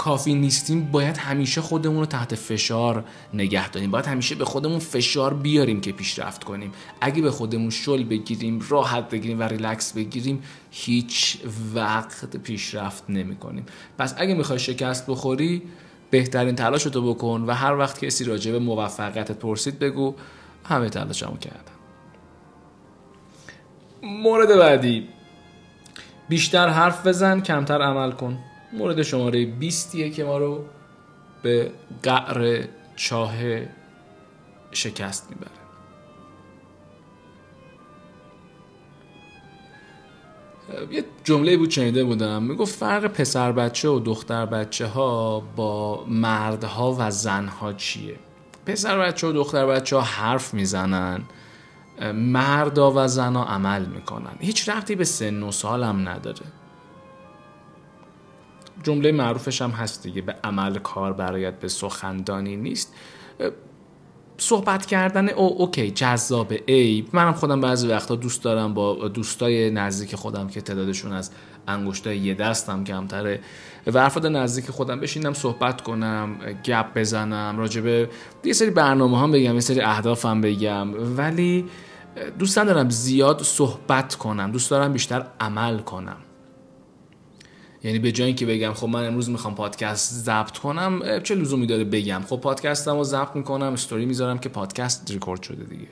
کافی 0.03 0.35
نیستیم 0.35 0.91
باید 0.93 1.17
همیشه 1.17 1.61
خودمون 1.61 1.99
رو 1.99 2.07
تحت 2.07 2.35
فشار 2.35 3.05
نگه 3.35 3.69
داریم. 3.69 3.91
باید 3.91 4.07
همیشه 4.07 4.35
به 4.35 4.45
خودمون 4.45 4.79
فشار 4.79 5.35
بیاریم 5.35 5.81
که 5.81 5.93
پیشرفت 5.93 6.45
کنیم. 6.45 6.73
اگه 7.01 7.23
به 7.23 7.31
خودمون 7.31 7.71
شل 7.71 8.05
بگیریم 8.05 8.67
راحت 8.69 9.09
بگیریم 9.09 9.41
و 9.41 9.43
ریلکس 9.43 9.93
بگیریم 9.93 10.43
هیچ 10.71 11.39
وقت 11.75 12.37
پیشرفت 12.37 13.05
نمی 13.09 13.37
کنیم 13.37 13.67
پس 13.99 14.15
اگه 14.19 14.35
می‌خوای 14.35 14.59
شکست 14.59 15.07
بخوری 15.07 15.63
بهترین 16.11 16.55
تلاش 16.55 16.87
رو 16.87 17.15
بکن 17.15 17.45
و 17.47 17.53
هر 17.53 17.77
وقت 17.77 18.05
کسی 18.05 18.25
راجع 18.25 18.53
به 18.53 18.59
موفقیتت 18.59 19.39
پرسید 19.39 19.79
بگو 19.79 20.15
همه 20.65 20.89
تلاشمو 20.89 21.37
کردم 21.37 21.73
مورد 24.03 24.59
بعدی. 24.59 25.09
بیشتر 26.29 26.69
حرف 26.69 27.07
بزن 27.07 27.41
کمتر 27.41 27.83
عمل 27.83 28.13
کن. 28.13 28.39
مورد 28.73 29.03
شماره 29.03 29.47
20 29.47 29.97
که 29.97 30.25
ما 30.25 30.39
رو 30.39 30.65
به 31.43 31.73
قعر 32.03 32.65
چاه 32.97 33.35
شکست 34.71 35.31
می‌بره. 35.31 35.51
یه 40.91 41.05
جمله 41.25 41.57
بود 41.57 41.69
چنیده 41.69 42.05
بودم. 42.05 42.43
می‌گفت 42.43 42.75
فرق 42.75 43.07
پسر 43.07 43.53
بچه 43.53 43.89
و 43.89 44.01
دختر 44.01 44.47
بچه 44.47 44.87
ها 44.87 45.41
با 45.41 46.05
مردها 46.09 46.97
و 46.99 47.11
زنها 47.11 47.73
چیه؟ 47.73 48.17
پسر 48.67 48.99
بچه 48.99 49.27
و 49.27 49.33
دختر 49.33 49.67
بچه 49.67 49.97
ها 49.97 50.03
حرف 50.03 50.55
می‌زنن. 50.55 51.23
مردا 52.15 52.93
و 52.97 53.09
زنها 53.09 53.45
عمل 53.45 53.85
می‌کنن. 53.85 54.37
هیچ 54.41 54.69
رفتی 54.69 54.95
به 54.95 55.05
سن 55.05 55.43
و 55.43 55.53
سال 55.53 55.83
هم 55.83 56.09
نداره. 56.09 56.47
جمله 58.83 59.13
معروفش 59.13 59.63
هم 59.63 59.71
هست 59.71 60.03
دیگه 60.03 60.23
به 60.23 60.37
عمل 60.45 60.79
کار 60.79 61.13
برایت 61.13 61.61
به 61.61 61.69
سخندانی 61.69 62.57
نیست. 62.57 62.95
صحبت 64.39 64.87
کردن 64.87 65.29
او 65.29 65.63
اوکی 65.63 65.91
جذاب 65.91 66.53
ای 66.67 67.05
منم 67.13 67.33
خودم 67.33 67.61
بعضی 67.61 67.89
وقتا 67.89 68.17
دوست 68.17 68.43
دارم 68.43 68.75
با 68.75 69.09
دوستای 69.09 69.71
نزدیک 69.71 70.15
خودم 70.15 70.49
که 70.49 70.61
تعدادشون 70.61 71.13
از 71.13 71.31
انگشتای 71.69 72.19
یه 72.19 72.35
دستم 72.35 72.85
کمتره 72.85 73.41
و 73.87 73.99
افراد 73.99 74.27
نزدیک 74.27 74.71
خودم 74.71 75.01
بشینم 75.01 75.33
صحبت 75.33 75.81
کنم 75.81 76.37
گپ 76.65 76.87
بزنم 76.99 77.59
راجبه 77.59 78.09
یه 78.45 78.53
سری 78.53 78.71
برنامه 78.71 79.21
هم 79.21 79.31
بگم 79.33 79.55
یه 79.55 79.61
سری 79.61 79.81
اهدافم 79.81 80.41
بگم. 80.41 81.17
ولی 81.17 81.65
دوست 82.39 82.57
دارم 82.57 82.91
زیاد 82.91 83.43
صحبت 83.43 84.15
کنم 84.15 84.51
دوست 84.51 84.71
دارم 84.71 84.93
بیشتر 84.93 85.27
عمل 85.41 85.79
کنم. 85.79 86.17
یعنی 87.85 87.99
به 87.99 88.13
جای 88.13 88.27
اینکه 88.27 88.47
بگم 88.47 88.73
خب 88.73 88.89
من 88.89 89.07
امروز 89.07 89.31
می‌خوام 89.31 89.55
پادکست 89.55 90.13
ضبط 90.13 90.59
کنم 90.59 91.21
چه 91.23 91.35
لزومی 91.35 91.67
داره 91.67 91.85
بگم؟ 91.85 92.23
خب 92.29 92.37
پادکستم 92.37 92.97
رو 92.97 93.05
ضبط 93.05 93.37
می‌کنم 93.37 93.73
استوری 93.73 94.07
می‌ذارم 94.07 94.39
که 94.39 94.49
پادکست 94.49 95.11
ریکورد 95.11 95.43
شده 95.43 95.65
دیگه. 95.65 95.89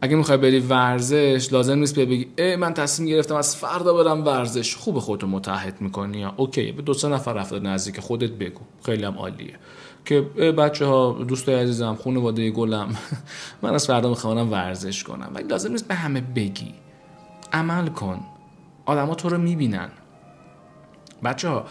اگه 0.00 0.16
می‌خوای 0.16 0.38
بری 0.38 0.58
ورزش 0.58 1.48
لازم 1.52 1.78
نیست 1.78 1.98
بگی 1.98 2.28
ای 2.38 2.56
من 2.56 2.74
تصمیم 2.74 3.08
گرفتم 3.08 3.34
از 3.34 3.56
فردا 3.56 3.94
برم 3.94 4.24
ورزش. 4.24 4.76
خوب 4.76 4.98
خودتو 4.98 5.26
متحد 5.26 5.80
می‌کنی 5.80 6.18
یا 6.18 6.34
اوکی 6.36 6.72
به 6.72 6.82
دو 6.82 6.94
سه 6.94 7.08
نفر 7.08 7.38
افراد 7.38 7.66
نزدیک 7.66 8.00
خودت 8.00 8.30
بگو. 8.30 8.60
خیلی 8.84 9.04
هم 9.04 9.18
عالیه. 9.18 9.58
که 10.04 10.20
بچه 10.20 10.86
ها 10.86 11.24
دوستای 11.28 11.54
عزیزم 11.54 11.98
خانواده 12.04 12.50
گلم 12.50 12.96
من 13.62 13.74
از 13.74 13.86
فردا 13.86 14.08
می‌خوام 14.08 14.50
ورزش 14.52 15.04
کنم. 15.04 15.30
ولی 15.34 15.48
لازم 15.48 15.70
نیست 15.70 15.88
به 15.88 15.94
همه 15.94 16.20
بگی. 16.20 16.74
عمل 17.52 17.88
کن. 17.88 18.20
آدما 18.86 19.14
تو 19.14 19.28
رو 19.28 19.38
می‌بینن. 19.38 19.88
بچه 21.24 21.48
ها 21.48 21.64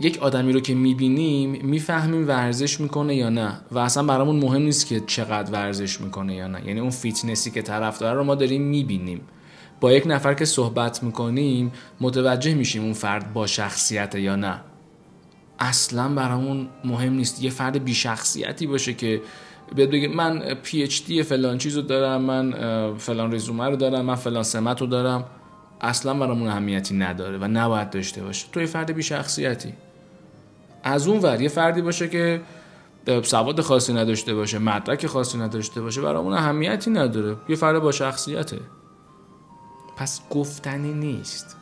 یک 0.00 0.18
آدمی 0.18 0.52
رو 0.52 0.60
که 0.60 0.74
می‌بینیم 0.74 1.66
می‌فهمیم 1.66 2.28
ورزش 2.28 2.80
می‌کنه 2.80 3.14
یا 3.14 3.28
نه 3.28 3.60
و 3.70 3.78
اصلا 3.78 4.02
برامون 4.02 4.36
مهم 4.36 4.62
نیست 4.62 4.86
که 4.86 5.00
چقدر 5.00 5.52
ورزش 5.52 6.00
می‌کنه 6.00 6.34
یا 6.34 6.46
نه. 6.46 6.66
یعنی 6.66 6.80
اون 6.80 6.90
فیتنسی 6.90 7.50
که 7.50 7.62
طرف 7.62 7.98
داره 7.98 8.18
رو 8.18 8.24
ما 8.24 8.34
داریم 8.34 8.62
می‌بینیم. 8.62 9.20
با 9.80 9.92
یک 9.92 10.04
نفر 10.06 10.34
که 10.34 10.44
صحبت 10.44 11.02
می‌کنیم 11.02 11.72
متوجه 12.00 12.54
میشیم 12.54 12.82
اون 12.84 12.92
فرد 12.92 13.32
با 13.32 13.46
شخصیت 13.46 14.14
یا 14.14 14.36
نه. 14.36 14.60
اصلا 15.58 16.08
برامون 16.08 16.68
مهم 16.84 17.12
نیست. 17.12 17.42
یه 17.42 17.50
فرد 17.50 17.84
بی 17.84 17.94
شخصیتی 17.94 18.66
باشه 18.66 18.94
که 18.94 19.22
بیاد 19.74 19.90
بگه 19.90 20.08
من 20.08 20.54
پی 20.54 20.82
اچ 20.82 21.04
دی 21.04 21.22
فلان 21.22 21.58
چیزو 21.58 21.82
دارم 21.82 22.22
من 22.22 22.54
فلان 22.98 23.34
رزومه 23.34 23.64
رو 23.64 23.76
دارم 23.76 24.04
من 24.04 24.14
فلان 24.14 24.42
سمت 24.42 24.80
رو 24.80 24.86
دارم. 24.86 25.24
اصلا 25.80 26.14
برامون 26.14 26.48
اهمیتی 26.48 26.96
نداره 26.96 27.38
و 27.38 27.44
نباید 27.44 27.90
داشته 27.90 28.22
باشه. 28.22 28.46
تو 28.52 28.60
یه 28.60 28.66
فرد 28.66 28.92
بی 28.92 29.02
شخصیتی 29.02 29.72
از 30.82 31.08
اون 31.08 31.18
ور 31.18 31.40
یه 31.40 31.48
فردی 31.48 31.82
باشه 31.82 32.08
که 32.08 32.40
سواد 33.22 33.60
خاصی 33.60 33.92
نداشته 33.92 34.34
باشه 34.34 34.58
مدرک 34.58 35.06
خاصی 35.06 35.38
نداشته 35.38 35.80
باشه 35.80 36.00
برامون 36.00 36.32
اهمیتی 36.32 36.90
نداره. 36.90 37.36
یه 37.48 37.56
فرد 37.56 37.78
با 37.78 37.92
شخصیته. 37.92 38.60
پس 39.96 40.20
گفتنی 40.30 40.92
نیست. 40.92 41.56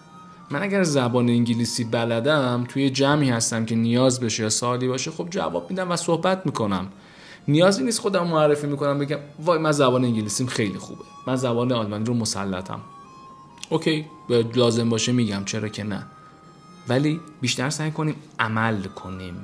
من 0.50 0.62
اگر 0.62 0.82
زبان 0.82 1.28
انگلیسی 1.28 1.84
بلدم 1.84 2.64
توی 2.68 2.90
جمعی 2.90 3.30
هستم 3.30 3.64
که 3.64 3.74
نیاز 3.74 4.20
بشه 4.20 4.42
یا 4.42 4.48
سالی 4.48 4.88
باشه 4.88 5.10
خب 5.10 5.26
جواب 5.30 5.70
میدم 5.70 5.90
و 5.90 5.96
صحبت 5.96 6.46
می‌کنم. 6.46 6.88
نیازی 7.48 7.84
نیست 7.84 8.00
خودم 8.00 8.26
معرفی 8.26 8.66
می‌کنم 8.66 8.98
بگم 8.98 9.18
وای 9.44 9.58
من 9.58 9.72
زبان 9.72 10.04
انگلیسیم 10.04 10.46
خیلی 10.46 10.78
خوبه. 10.78 11.04
من 11.26 11.36
زبان 11.36 11.72
آلمانی 11.72 12.04
رو 12.04 12.14
مسلطم. 12.14 12.80
اوکی 13.70 14.06
لازم 14.54 14.88
باشه 14.88 15.12
میگم 15.12 15.44
چرا 15.44 15.68
که 15.68 15.84
نه. 15.84 16.06
ولی 16.88 17.20
بیشتر 17.40 17.70
سعی 17.70 17.90
کنیم 17.90 18.14
عمل 18.38 18.82
کنیم 18.82 19.34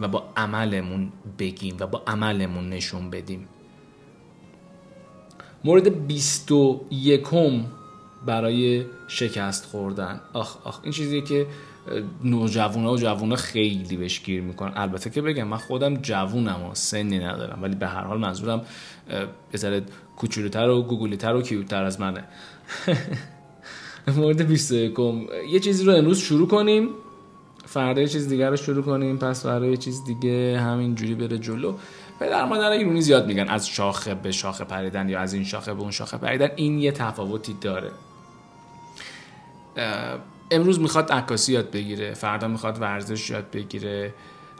و 0.00 0.08
با 0.08 0.24
عملمون 0.36 1.12
بگیم 1.38 1.76
و 1.80 1.86
با 1.86 2.02
عملمون 2.06 2.68
نشون 2.68 3.10
بدیم. 3.10 3.48
مورد 5.64 6.06
21 6.06 7.26
برای 8.26 8.86
شکست 9.08 9.64
خوردن. 9.64 10.20
آخ 10.32 10.56
آخ 10.64 10.80
این 10.82 10.92
چیزیه 10.92 11.20
که 11.20 11.46
نوجوانا 12.24 12.92
و 12.92 12.96
جوونا 12.96 13.36
خیلی 13.36 13.96
بهش 13.96 14.22
گیر 14.22 14.40
می‌کنن. 14.40 14.72
البته 14.76 15.10
که 15.10 15.22
بگم 15.22 15.44
من 15.44 15.56
خودم 15.56 15.96
جوونم 15.96 16.64
و 16.64 16.74
سنی 16.74 17.18
ندارم 17.18 17.62
ولی 17.62 17.74
به 17.74 17.86
هر 17.86 18.04
حال 18.04 18.18
منظورم 18.18 18.62
یه 19.52 19.56
ذره 19.56 19.82
کوچولوتر 20.16 20.68
و 20.68 20.82
گوگولیتر 20.82 21.34
و 21.34 21.42
کیوتر 21.42 21.84
از 21.84 22.00
منه. 22.00 22.24
مورد 24.16 24.48
21 24.48 24.94
یه 25.50 25.60
چیزی 25.60 25.84
رو 25.84 25.92
امروز 25.92 26.18
شروع 26.18 26.48
کنیم. 26.48 26.88
فردا 27.64 28.00
یه 28.00 28.08
چیز 28.08 28.28
دیگر 28.28 28.50
رو 28.50 28.56
شروع 28.56 28.82
کنیم. 28.82 29.18
پس 29.18 29.42
فردا 29.42 29.66
یه 29.66 29.76
چیز 29.76 30.04
دیگه 30.04 30.60
همین 30.60 30.94
جوری 30.94 31.14
بره 31.14 31.38
جلو. 31.38 31.74
و 32.20 32.28
در 32.28 32.44
مادر 32.44 32.70
ایرونی 32.70 33.00
زیاد 33.00 33.26
میگن. 33.26 33.48
از 33.48 33.68
شاخه 33.68 34.14
به 34.14 34.32
شاخه 34.32 34.64
پریدن 34.64 35.08
یا 35.08 35.20
از 35.20 35.34
این 35.34 35.44
شاخه 35.44 35.74
به 35.74 35.80
اون 35.80 35.90
شاخه 35.90 36.16
پریدن. 36.16 36.48
این 36.56 36.78
یه 36.78 36.92
تفاوتی 36.92 37.56
داره. 37.60 37.90
امروز 40.50 40.80
می‌خواد 40.80 41.12
عکاسی 41.12 41.52
یاد 41.52 41.70
بگیره 41.70 42.14
فردا 42.14 42.48
می‌خواد 42.48 42.80
ورزش 42.80 43.30
یاد 43.30 43.50
بگیره. 43.50 44.14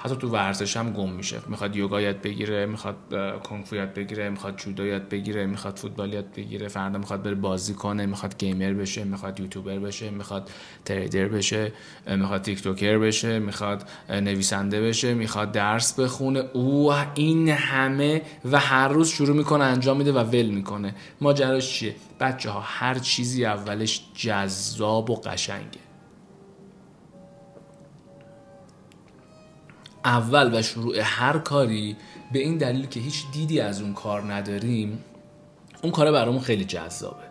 حتی 0.07 0.17
تو 0.17 0.29
ورزش 0.29 0.77
هم 0.77 0.93
گم 0.93 1.11
میشه. 1.11 1.37
می‌خواد 1.47 1.77
یوگا 1.77 2.01
یاد 2.01 2.23
بگیره 2.23 2.67
می‌خواد 2.67 2.97
کنگفو 3.43 3.77
یاد 3.77 3.95
بگیره 3.95 4.31
می‌خواد 4.31 4.57
جودو 4.57 4.87
یاد 4.87 5.09
بگیره 5.09 5.47
می‌خواد 5.47 5.77
فوتبال 5.77 6.13
یاد 6.13 6.33
بگیره 6.37 6.69
فردا 6.69 6.99
می‌خواد 6.99 7.23
بره 7.23 7.35
بازی 7.35 7.75
کنه 7.75 8.07
می‌خواد 8.07 8.39
گیمر 8.39 8.73
بشه 8.73 9.05
می‌خواد 9.05 9.41
یوتیوبر 9.41 9.79
بشه 9.79 10.11
می‌خواد 10.11 10.51
تریدر 10.85 11.29
بشه 11.29 11.73
می‌خواد 12.07 12.43
تیک 12.43 12.63
توکر 12.63 12.99
بشه 12.99 13.39
می‌خواد 13.39 13.89
نویسنده 14.11 14.81
بشه 14.81 15.15
می‌خواد 15.15 15.53
درس 15.53 16.01
بخونه. 16.01 16.41
او 16.53 16.93
این 17.15 17.49
همه 17.49 18.23
و 18.45 18.59
هر 18.59 18.89
روز 18.89 19.09
شروع 19.09 19.37
می‌کنه 19.37 19.65
انجام 19.65 19.97
میده 19.97 20.13
و 20.13 20.19
ول 20.19 20.47
می‌کنه. 20.47 20.95
ماجراش 21.21 21.73
چیه؟ 21.73 21.95
بچه 22.21 22.51
ها 22.51 22.61
هر 22.61 22.95
چیزی 22.95 23.45
اولش 23.45 24.03
جذاب 24.15 25.11
و 25.11 25.15
قشنگه. 25.15 25.86
اول 30.07 30.59
و 30.59 30.63
شروع 30.63 30.95
هر 31.03 31.39
کاری 31.39 31.97
به 32.33 32.39
این 32.39 32.59
دلیل 32.59 32.87
که 32.87 33.01
هیچ 33.01 33.25
دیدی 33.33 33.61
از 33.61 33.83
اون 33.83 33.93
کار 33.95 34.33
نداریم 34.33 35.05
اون 35.83 35.93
کار 35.93 36.13
برامون 36.13 36.41
خیلی 36.41 36.65
جذابه. 36.65 37.27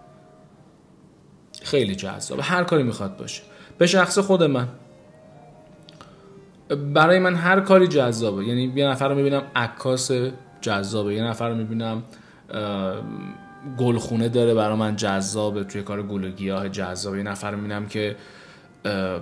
خیلی 1.63 1.96
جذابه. 1.96 2.44
هر 2.44 2.63
کاری 2.63 2.84
می‌خواد 2.84 3.17
باشه. 3.17 3.41
به 3.77 3.88
شخص 3.88 4.20
خود 4.20 4.44
من. 4.44 4.67
برای 6.94 7.20
من 7.20 7.36
هر 7.36 7.60
کاری 7.60 7.88
جذابه. 7.88 8.46
یعنی 8.46 8.74
یه 8.75 8.88
نفر 8.88 9.10
رو 9.10 9.15
می‌بینم 9.15 9.44
عکاس 9.55 10.12
جذابه. 10.62 11.15
یه 11.15 11.24
نفر 11.24 11.50
رو 11.50 11.55
می‌بینم 11.55 12.03
گلخونه 13.77 14.29
داره 14.29 14.53
برای 14.53 14.77
من 14.77 14.96
جذابه 14.96 15.63
توی 15.63 15.84
کار 15.84 16.03
گل 16.03 16.24
و 16.24 16.29
گیاه 16.29 16.70
جذابه. 16.70 17.17
یه 17.17 17.24
نفر 17.24 17.55
می‌بینم 17.55 17.88
که 17.88 18.15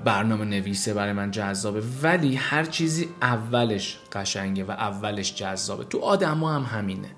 برنامه 0.05 0.45
نویسه 0.45 0.93
برای 0.93 1.13
من 1.13 1.31
جذابه 1.31 1.83
ولی 2.03 2.35
هر 2.35 2.65
چیزی 2.65 3.09
اولش 3.21 3.99
قشنگه 4.11 4.63
و 4.63 4.71
اولش 4.71 5.35
جذابه. 5.35 5.83
تو 5.83 5.99
آدم 5.99 6.43
هم 6.43 6.61
همینه. 6.61 7.09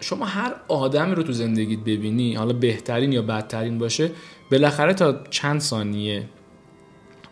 شما 0.00 0.26
هر 0.26 0.54
آدمی 0.68 1.14
رو 1.14 1.22
تو 1.22 1.32
زندگیت 1.32 1.80
ببینی 1.80 2.34
حالا 2.34 2.52
بهترین 2.52 3.12
یا 3.12 3.22
بدترین 3.22 3.78
باشه 3.78 4.10
بالاخره 4.50 4.94
تا 4.94 5.24
چند 5.30 5.60
ثانیه 5.60 6.28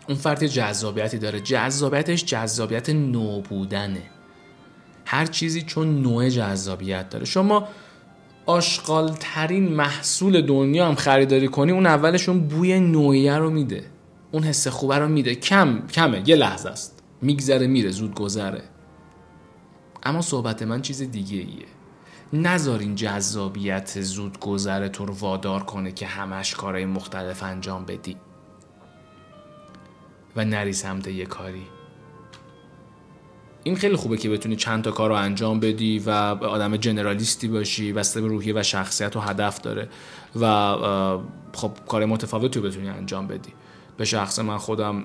اون 0.08 0.18
فرد 0.18 0.46
جذابیتی 0.46 1.18
داره. 1.18 1.40
جذابیتش 1.40 2.24
جذابیت 2.24 2.90
نو 2.90 3.40
بودنه 3.40 4.02
هر 5.04 5.26
چیزی 5.26 5.62
چون 5.62 6.02
نوع 6.02 6.28
جذابیت 6.28 7.10
داره. 7.10 7.24
شما 7.24 7.68
آشغال 8.50 9.16
ترین 9.20 9.68
محصول 9.68 10.40
دنیا 10.40 10.88
هم 10.88 10.94
خریداری 10.94 11.48
کنی 11.48 11.72
اون 11.72 11.86
اولشون 11.86 12.40
بوی 12.40 12.80
نوعیه 12.80 13.36
رو 13.36 13.50
میده. 13.50 13.84
اون 14.32 14.42
حس 14.42 14.68
خوبه 14.68 14.98
رو 14.98 15.08
میده. 15.08 15.34
کم 15.34 15.86
کمه 15.86 16.22
یه 16.26 16.36
لحظه 16.36 16.68
است. 16.68 17.02
میگذره 17.22 17.66
میره 17.66 17.90
زود 17.90 18.14
گذره. 18.14 18.62
اما 20.02 20.22
صحبت 20.22 20.62
من 20.62 20.82
چیز 20.82 21.02
دیگه 21.02 21.36
ایه 21.36 21.66
نذارین 22.32 22.94
جذابیت 22.94 24.00
زود 24.00 24.40
گذره 24.40 24.88
تو 24.88 25.06
رو 25.06 25.14
وادار 25.14 25.62
کنه 25.62 25.92
که 25.92 26.06
همش 26.06 26.54
کارهای 26.54 26.86
مختلف 26.86 27.42
انجام 27.42 27.84
بدی. 27.84 28.16
و 30.36 30.44
نری 30.44 30.72
سمت 30.72 31.08
یه 31.08 31.26
کاری. 31.26 31.66
این 33.64 33.76
خیلی 33.76 33.96
خوبه 33.96 34.16
که 34.16 34.30
بتونی 34.30 34.56
چند 34.56 34.84
تا 34.84 34.90
کار 34.90 35.08
رو 35.08 35.14
انجام 35.14 35.60
بدی 35.60 35.98
و 35.98 36.10
آدم 36.10 36.76
جنرالیستی 36.76 37.48
باشی 37.48 37.92
بسته 37.92 38.20
به 38.20 38.28
روحیه 38.28 38.54
و 38.56 38.62
شخصیت 38.62 39.16
و 39.16 39.20
هدف 39.20 39.60
داره 39.60 39.88
و 40.40 40.76
خب 41.54 41.72
کار 41.88 42.04
متفاوتی 42.04 42.60
رو 42.60 42.66
بتونی 42.66 42.88
انجام 42.88 43.26
بدی. 43.26 43.52
به 43.96 44.04
شخص 44.04 44.38
من 44.38 44.58
خودم 44.58 45.04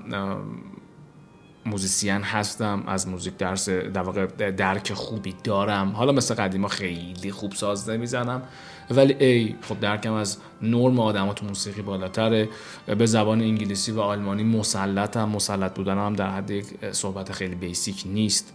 موزیسین 1.65 2.22
هستم 2.22 2.84
از 2.88 3.07
موزیک 3.07 3.38
درس 3.38 3.69
در 3.69 4.01
واقع 4.01 4.51
درک 4.51 4.93
خوبی 4.93 5.36
دارم. 5.43 5.89
حالا 5.91 6.12
مثل 6.12 6.34
قدیما 6.34 6.67
خیلی 6.67 7.31
خوب 7.31 7.51
ساز 7.51 7.89
نمی‌زنم. 7.89 8.41
ولی 8.89 9.13
ای 9.13 9.55
خب 9.62 9.79
درکم 9.79 10.13
از 10.13 10.38
نرم 10.62 11.00
آدم 11.00 11.34
تو 11.34 11.45
موسیقی 11.45 11.81
بالاتره. 11.81 12.50
به 12.98 13.05
زبان 13.05 13.41
انگلیسی 13.41 13.91
و 13.91 14.00
آلمانی 14.00 14.43
مسلطم. 14.43 15.29
مسلط 15.29 15.75
بودن 15.75 15.98
هم 15.98 16.13
در 16.13 16.29
حد 16.29 16.51
یک 16.51 16.65
صحبت 16.91 17.31
خیلی 17.31 17.55
basic 17.55 18.03
نیست. 18.05 18.53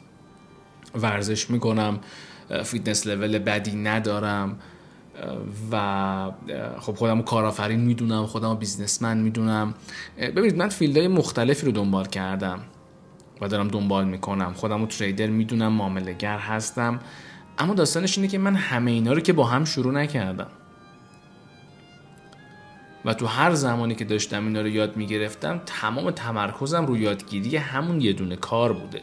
ورزش 0.95 1.51
می‌کنم. 1.51 1.99
fitness 2.65 3.07
level 3.07 3.39
بدی 3.39 3.77
ندارم. 3.77 4.59
و 5.73 6.31
خب 6.81 6.95
خودم 6.95 7.23
کارآفرین 7.23 7.81
می‌دونم. 7.81 8.27
خودم 8.27 8.55
businessman 8.55 9.19
می‌دونم. 9.19 9.75
ببینید 10.19 10.57
من 10.57 10.69
field 10.69 10.97
های 10.97 11.09
مختلفی 11.09 11.67
رو 11.67 11.73
دنبال 11.73 12.07
کردم. 12.07 12.61
و 13.41 13.49
دارم 13.49 13.69
دنبال 13.69 14.05
می‌کنم. 14.05 14.53
خودم 14.53 14.81
رو 14.81 14.87
trader 14.87 15.27
می‌دونم 15.27 15.73
معامله‌گر 15.73 16.39
هستم. 16.39 17.01
اما 17.59 17.75
داستانش 17.75 18.19
اینه 18.19 18.29
که 18.29 18.39
من 18.39 18.55
همه 18.55 18.91
اینا 18.91 19.13
رو 19.13 19.21
که 19.21 19.33
با 19.33 19.45
هم 19.45 19.65
شروع 19.65 19.93
نکردم. 19.93 20.51
و 23.05 23.15
تو 23.15 23.27
هر 23.27 23.55
زمانی 23.55 23.95
که 23.95 24.05
داشتم 24.05 24.47
اینا 24.47 24.61
رو 24.61 24.69
یاد 24.69 24.97
می‌گرفتم 24.97 25.61
تمام 25.67 26.11
تمرکزم 26.11 26.87
رو 26.87 26.97
یادگیری 26.97 27.57
همون 27.57 28.01
یه 28.01 28.13
دونه 28.13 28.37
کار 28.37 28.73
بوده. 28.73 29.01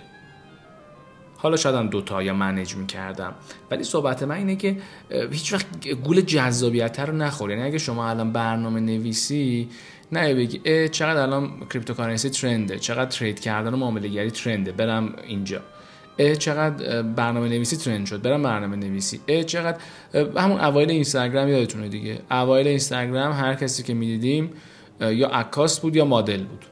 حالا 1.37 1.57
شاید 1.57 1.75
هم 1.75 1.87
دوتا 1.87 2.23
یا 2.23 2.33
manage 2.33 2.75
می‌کردم. 2.75 3.33
ولی 3.71 3.83
صحبت 3.83 4.23
من 4.23 4.35
اینه 4.35 4.55
که 4.55 4.77
هیچ 5.31 5.53
وقت 5.53 5.87
گول 5.87 6.21
جذابیت 6.21 6.99
رو 6.99 7.13
نخور. 7.13 7.49
یعنی 7.51 7.63
اگه 7.63 7.77
شما 7.77 8.09
الان 8.09 8.31
برنامه 8.31 8.79
نویسی 8.79 9.69
نه 10.11 10.35
بگی 10.35 10.89
چقدر 10.89 11.21
الان 11.21 11.59
cryptocurrency 11.69 12.29
trend 12.29 12.71
ه 12.71 12.79
چقدر 12.79 13.05
trade 13.05 13.39
کردن 13.39 13.73
و 13.73 13.77
معامله 13.77 14.07
گری 14.07 14.31
trend 14.31 14.65
ه 14.65 14.71
برم 14.71 15.13
اینجا. 15.27 15.61
اه 16.19 16.35
چقدر 16.35 17.01
برنامه 17.01 17.49
نویسی 17.49 17.77
trend 17.77 18.05
شد؟ 18.05 18.21
برم 18.21 18.43
برنامه 18.43 18.75
نویسی. 18.75 19.19
اه 19.27 19.43
چقدر 19.43 19.77
همون 20.13 20.59
اوایل 20.59 20.91
اینستاگرام 20.91 21.49
یادتونه 21.49 21.87
دیگه. 21.87 22.19
اوایل 22.31 22.67
اینستاگرام 22.67 23.31
هر 23.31 23.55
کسی 23.55 23.83
که 23.83 23.93
می‌دیدیم 23.93 24.53
یا 25.01 25.27
عکاس 25.27 25.79
بود 25.79 25.95
یا 25.95 26.05
مدل 26.05 26.43
بود. 26.43 26.65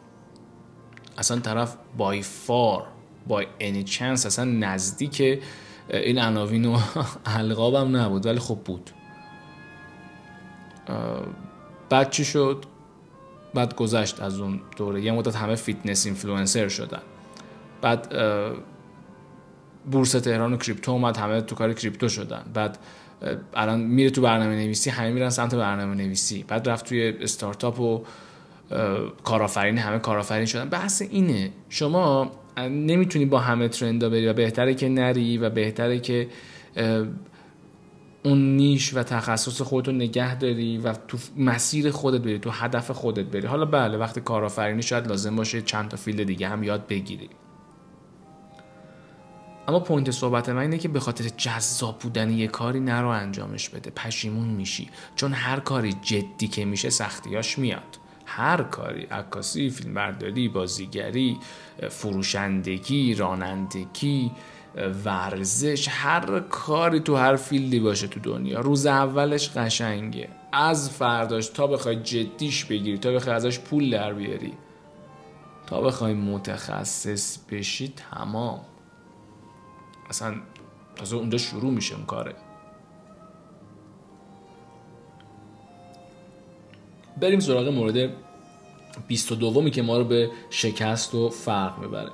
اصلا 1.18 1.40
طرف 1.40 1.76
by 1.98 2.22
far 2.22 2.88
by 3.28 3.48
any 3.60 3.84
chance 3.84 4.26
اصلا 4.26 4.46
نزدیک 4.46 5.42
این 5.90 6.20
عناوین 6.20 6.66
و 6.66 6.80
القابم 7.26 7.98
نبود 7.98 8.26
ولی 8.26 8.40
خب 8.40 8.60
بود. 8.66 8.90
بعد 11.90 12.10
چی 12.10 12.26
شد؟ 12.26 12.66
بعد 13.54 13.76
گذشت 13.76 14.22
از 14.22 14.40
اون 14.40 14.62
دوره. 14.78 15.02
یه 15.02 15.12
مدت 15.12 15.36
همه 15.36 15.56
fitness 15.56 16.06
influencer 16.06 16.68
شدن. 16.68 17.02
بعد 17.82 18.16
بورس 19.92 20.12
تهران 20.12 20.54
و 20.54 20.58
crypto 20.58 20.92
اومد 20.92 21.18
همه 21.18 21.42
تو 21.42 21.56
کار 21.56 21.74
crypto 21.74 22.10
شدن. 22.10 22.46
بعد 22.54 22.78
الان 23.54 23.80
میره 23.80 24.10
تو 24.10 24.22
برنامه 24.22 24.56
نویسی 24.56 24.90
همه 24.90 25.12
میرن 25.12 25.30
سمت 25.30 25.56
برنامه 25.56 25.96
نویسی. 25.96 26.44
بعد 26.44 26.70
رفت 26.70 26.86
توی 26.86 27.14
استارتاپ 27.22 27.80
و 27.80 28.04
کارآفرین 29.24 29.78
همه 29.78 30.00
کارآفرین 30.00 30.46
شدن. 30.46 30.70
بحث 30.70 31.02
اینه 31.02 31.52
شما 31.70 32.32
نمی‌تونی 32.58 33.26
با 33.26 33.40
همه 33.40 33.68
trend 33.68 34.03
ا 34.03 34.10
بری 34.10 34.28
و 34.28 34.34
بهتره 34.34 34.74
که 34.74 34.90
نری 34.90 35.38
و 35.38 35.50
بهتره 35.50 36.00
که 36.00 36.28
اون 38.24 38.56
niche 38.56 38.94
و 38.94 39.04
تخصص 39.04 39.62
خودتو 39.62 39.92
نگه 39.92 40.36
داری 40.36 40.78
و 40.78 40.94
تو 40.94 41.18
مسیر 41.38 41.92
خودت 41.92 42.22
بری 42.22 42.40
تو 42.40 42.50
هدف 42.50 42.92
خودت 42.92 43.26
بری. 43.26 43.48
حالا 43.48 43.66
بله 43.66 43.98
وقتی 43.98 44.22
کارآفرینی 44.22 44.82
شاید 44.82 45.08
لازم 45.08 45.36
باشه 45.36 45.62
چند 45.62 45.90
تا 45.90 45.98
field 45.98 46.24
دیگه 46.24 46.48
هم 46.48 46.64
یاد 46.64 46.88
بگیری. 46.88 47.30
اما 49.68 49.80
point 49.80 50.12
صحبت 50.12 50.50
من 50.50 50.62
اینه 50.62 50.78
که 50.78 50.88
به 50.88 51.00
خاطر 51.00 51.30
جذاب 51.38 52.00
بودن 52.00 52.30
یه 52.30 52.48
کاری 52.48 52.80
نرو 52.80 53.08
انجامش 53.08 53.70
بده. 53.70 53.90
پشیمون 53.90 54.48
میشی. 54.48 54.90
چون 55.16 55.34
هر 55.34 55.60
کاری 55.60 55.94
جدی 56.02 56.48
که 56.48 56.66
میشه 56.66 56.90
سختیاش 56.90 57.60
میاد. 57.60 57.98
هر 58.26 58.64
کاری 58.64 59.04
عکاسی 59.04 59.70
فیلمبرداری 59.70 60.50
بازیگری 60.50 61.38
فروشندگی 61.90 63.16
رانندگی 63.16 64.32
ورزش 65.06 65.88
هر 65.90 66.40
کاری 66.40 67.00
تو 67.00 67.16
هر 67.16 67.36
فیلدی 67.36 67.80
باشه 67.80 68.08
تو 68.08 68.20
دنیا. 68.20 68.60
روز 68.60 68.86
اولش 68.86 69.50
قشنگه. 69.50 70.30
از 70.52 70.90
فرداش 70.90 71.48
تا 71.48 71.68
بخوای 71.68 71.96
جدیش 71.96 72.66
بگیری 72.66 72.98
تا 72.98 73.12
بخوای 73.12 73.36
ازش 73.36 73.60
پول 73.60 73.92
در 73.92 74.14
بیاری 74.14 74.54
تا 75.68 75.82
بخوای 75.82 76.14
متخصص 76.14 77.38
بشی 77.52 77.94
تمام. 78.12 78.62
اصلا 80.10 80.36
تازه 80.96 81.16
اونجا 81.16 81.38
شروع 81.38 81.72
میشه 81.72 81.96
اون 81.96 82.06
کاره. 82.06 82.36
بریم 87.22 87.40
سراغ 87.40 87.68
مورد 87.68 88.10
22 89.08 89.70
که 89.70 89.82
ما 89.82 89.98
رو 89.98 90.04
به 90.04 90.30
شکست 90.50 91.16
و 91.16 91.30
فرق 91.30 91.80
می‌بره. 91.80 92.12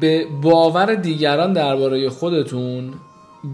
به 0.00 0.26
باور 0.42 0.94
دیگران 0.94 1.52
درباره 1.52 2.08
خودتون 2.08 2.94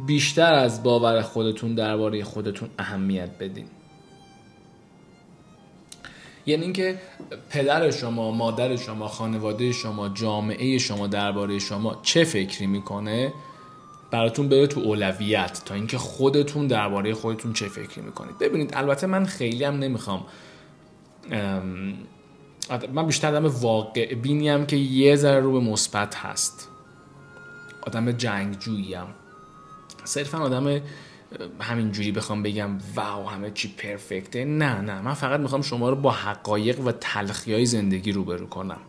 بیشتر 0.06 0.54
از 0.54 0.82
باور 0.82 1.22
خودتون 1.22 1.74
درباره 1.74 2.24
خودتون 2.24 2.68
اهمیت 2.78 3.38
بدین. 3.38 3.66
یعنی 6.46 6.62
اینکه 6.62 6.98
پدر 7.50 7.90
شما 7.90 8.30
مادر 8.30 8.76
شما 8.76 9.08
خانواده 9.08 9.72
شما 9.72 10.08
جامعه 10.08 10.78
شما 10.78 11.06
درباره 11.06 11.58
شما 11.58 12.00
چه 12.02 12.24
فکری 12.24 12.66
می‌کنه؟ 12.66 13.32
براتون 14.12 14.48
بره 14.48 14.66
تو 14.66 14.80
اولویت 14.80 15.62
تا 15.64 15.74
اینکه 15.74 15.98
خودتون 15.98 16.66
درباره 16.66 17.14
خودتون 17.14 17.52
چه 17.52 17.68
فکری 17.68 18.02
می‌کنید. 18.02 18.38
ببینید 18.38 18.70
البته 18.74 19.06
من 19.06 19.24
خیلی 19.24 19.64
هم 19.64 19.78
نمی‌خوام 19.78 20.24
من 22.92 23.06
بیشتر 23.06 23.28
آدم 23.34 23.46
واقع 23.46 24.14
بینیم 24.14 24.66
که 24.66 24.76
یه 24.76 25.16
ذره 25.16 25.40
رو 25.40 25.52
به 25.52 25.60
مثبت 25.60 26.14
هست. 26.14 26.68
آدم 27.82 28.12
جنگجویی 28.12 28.94
هم 28.94 29.06
صرفا 30.04 30.38
آدم 30.38 30.80
همینجوری 31.60 32.12
بخوام 32.12 32.42
بگم 32.42 32.70
واو 32.94 33.28
همه 33.28 33.50
چی 33.50 33.74
پرفکته. 33.78 34.44
نه 34.44 34.80
نه 34.80 35.00
من 35.00 35.14
فقط 35.14 35.40
می‌خوام 35.40 35.62
شما 35.62 35.90
رو 35.90 35.96
با 35.96 36.10
حقایق 36.10 36.80
و 36.80 36.92
تلخی 36.92 37.52
های 37.52 37.66
زندگی 37.66 38.12
روبرو 38.12 38.46
کنم. 38.46 38.80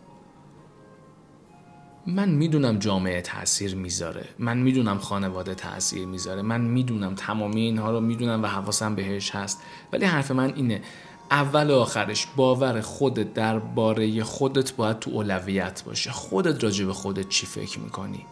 من 2.06 2.28
می‌دونم 2.28 2.78
جامعه 2.78 3.20
تاثیر 3.20 3.74
می‌ذاره. 3.74 4.24
من 4.38 4.58
می‌دونم 4.58 4.98
خانواده 4.98 5.54
تاثیر 5.54 6.06
می‌ذاره. 6.06 6.42
من 6.42 6.60
می‌دونم 6.60 7.14
تمامی 7.14 7.60
اینها 7.60 7.90
رو 7.90 8.00
می‌دونم 8.00 8.42
و 8.42 8.46
حواسم 8.46 8.94
بهش 8.94 9.30
هست. 9.30 9.62
ولی 9.92 10.04
حرف 10.04 10.30
من 10.30 10.52
اینه 10.54 10.82
اول 11.30 11.70
و 11.70 11.74
آخرش 11.74 12.26
باور 12.36 12.80
خودت 12.80 13.34
درباره 13.34 14.22
خودت 14.22 14.72
باید 14.72 14.98
تو 14.98 15.10
اولویت 15.10 15.82
باشه. 15.86 16.10
خودت 16.10 16.64
راجع 16.64 16.84
به 16.84 16.92
خودت 16.92 17.28
چی 17.28 17.46
فکر 17.46 17.78
می‌کنی؟ 17.78 18.26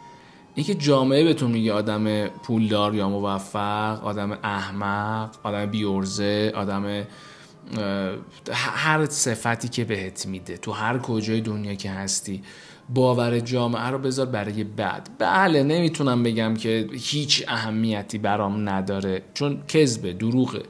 اینکه 0.55 0.75
جامعه 0.75 1.25
بهتون 1.25 1.51
میگه 1.51 1.73
آدم 1.73 2.27
پولدار 2.27 2.95
یا 2.95 3.09
موفق 3.09 4.05
آدم 4.05 4.39
احمق 4.43 5.31
آدم 5.43 5.67
بیورزه 5.67 6.53
آدم 6.55 7.05
هر 8.53 9.07
صفتی 9.07 9.69
که 9.69 9.85
بهت 9.85 10.27
میده 10.27 10.57
تو 10.57 10.73
هر 10.73 10.99
کجای 10.99 11.41
دنیا 11.41 11.75
که 11.75 11.91
هستی. 11.91 12.43
باور 12.89 13.41
جامعه 13.41 13.87
رو 13.87 13.99
بذار 13.99 14.27
برای 14.27 14.65
بعد. 14.65 15.11
بله 15.19 15.63
نمی‌تونم 15.63 16.23
بگم 16.23 16.55
که 16.55 16.89
هیچ 16.93 17.45
اهمیتی 17.49 18.19
برام 18.19 18.69
نداره 18.69 19.23
چون 19.35 19.63
کذبه 19.69 20.13
دروغه. 20.13 20.63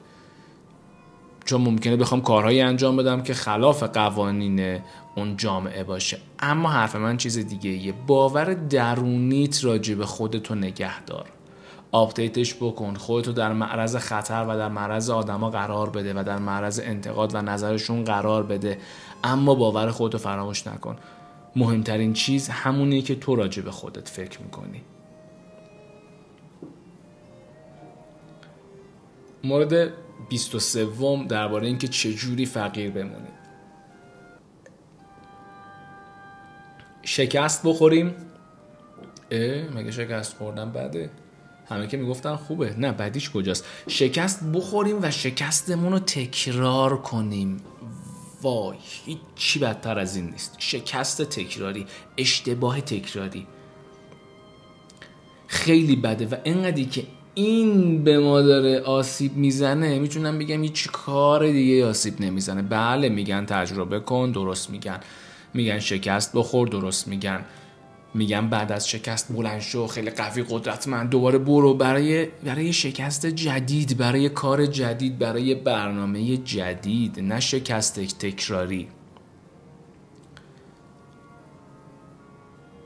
چون 1.44 1.60
ممکنه 1.60 1.96
بخوام 1.96 2.20
کارهایی 2.20 2.60
انجام 2.60 2.96
بدم 2.96 3.22
که 3.22 3.34
خلاف 3.34 3.82
قوانین 3.82 4.78
اون 5.16 5.36
جامعه 5.36 5.84
باشه. 5.84 6.18
اما 6.38 6.70
حرف 6.70 6.96
من 6.96 7.16
چیز 7.16 7.38
دیگه 7.38 7.70
یه 7.70 7.94
باور 8.06 8.54
درونیت 8.54 9.64
راجع 9.64 9.94
به 9.94 10.06
خودتو 10.06 10.54
نگه 10.54 11.00
دار 11.04 11.24
آپدیتش 11.92 12.54
بکن 12.54 12.94
خودتو 12.94 13.32
در 13.32 13.52
معرض 13.52 13.96
خطر 13.96 14.46
و 14.48 14.56
در 14.56 14.68
معرض 14.68 15.10
آدما 15.10 15.50
قرار 15.50 15.90
بده 15.90 16.14
و 16.20 16.24
در 16.24 16.38
معرض 16.38 16.80
انتقاد 16.84 17.34
و 17.34 17.42
نظرشون 17.42 18.04
قرار 18.04 18.42
بده. 18.42 18.78
اما 19.24 19.54
باور 19.54 19.90
خودتو 19.90 20.18
فراموش 20.18 20.66
نکن. 20.66 20.96
مهمترین 21.56 22.12
چیز 22.12 22.48
همونیه 22.48 23.02
که 23.02 23.14
تو 23.14 23.36
راجع 23.36 23.62
به 23.62 23.70
خودت 23.70 24.08
فکر 24.08 24.42
می‌کنی. 24.42 24.82
مورد 29.44 29.92
23 30.28 30.86
درباره 31.28 31.66
اینکه 31.66 31.88
چجوری 31.88 32.46
فقیر 32.46 32.90
بمونیم 32.90 33.32
شکست 37.02 37.66
بخوریم. 37.66 38.14
مگه 39.74 39.90
شکست 39.90 40.36
خوردن 40.36 40.72
بده؟ 40.72 41.10
همه 41.68 41.86
که 41.86 41.96
می‌گفتن 41.96 42.36
خوبه. 42.36 42.74
نه 42.78 42.92
بعدیش 42.92 43.30
کجاست؟ 43.30 43.64
شکست 43.88 44.44
بخوریم 44.44 44.98
و 45.02 45.10
شکستمون 45.10 45.92
رو 45.92 45.98
تکرار 45.98 47.02
کنیم. 47.02 47.56
وای 48.42 48.76
هیچی 49.06 49.58
بدتر 49.58 49.98
از 49.98 50.16
این 50.16 50.30
نیست. 50.30 50.54
شکست 50.58 51.22
تکراری 51.22 51.86
اشتباه 52.18 52.80
تکراری. 52.80 53.46
خیلی 55.46 55.96
بده 55.96 56.26
و 56.26 56.34
انقدری 56.44 56.84
که 56.84 57.04
این 57.34 58.04
به 58.04 58.18
ما 58.18 58.42
داره 58.42 58.80
آسیب 58.80 59.36
می‌زنه 59.36 59.98
می‌تونم 59.98 60.38
بگم 60.38 60.62
هیچ 60.62 60.88
کار 60.90 61.46
دیگه 61.52 61.86
آسیب 61.86 62.20
نمی‌زنه. 62.20 62.62
بله 62.62 63.08
میگن 63.08 63.46
تجربه 63.46 64.00
کن 64.00 64.32
درست 64.32 64.70
میگن. 64.70 65.00
میگن 65.54 65.78
شکست 65.78 66.30
بخور 66.34 66.68
درست 66.68 67.08
میگن. 67.08 67.44
میگن 68.14 68.48
بعد 68.48 68.72
از 68.72 68.88
شکست 68.88 69.32
بلند 69.32 69.60
شو 69.60 69.86
خیلی 69.86 70.10
قوی 70.10 70.44
قدرتمند. 70.50 71.10
دوباره 71.10 71.38
برو 71.38 71.74
برای 71.74 72.24
برای 72.24 72.72
شکست 72.72 73.26
جدید 73.26 73.96
برای 73.96 74.28
کار 74.28 74.66
جدید 74.66 75.18
برای 75.18 75.54
برنامه 75.54 76.36
جدید 76.36 77.20
نه 77.20 77.40
شکست 77.40 78.00
تکراری. 78.00 78.88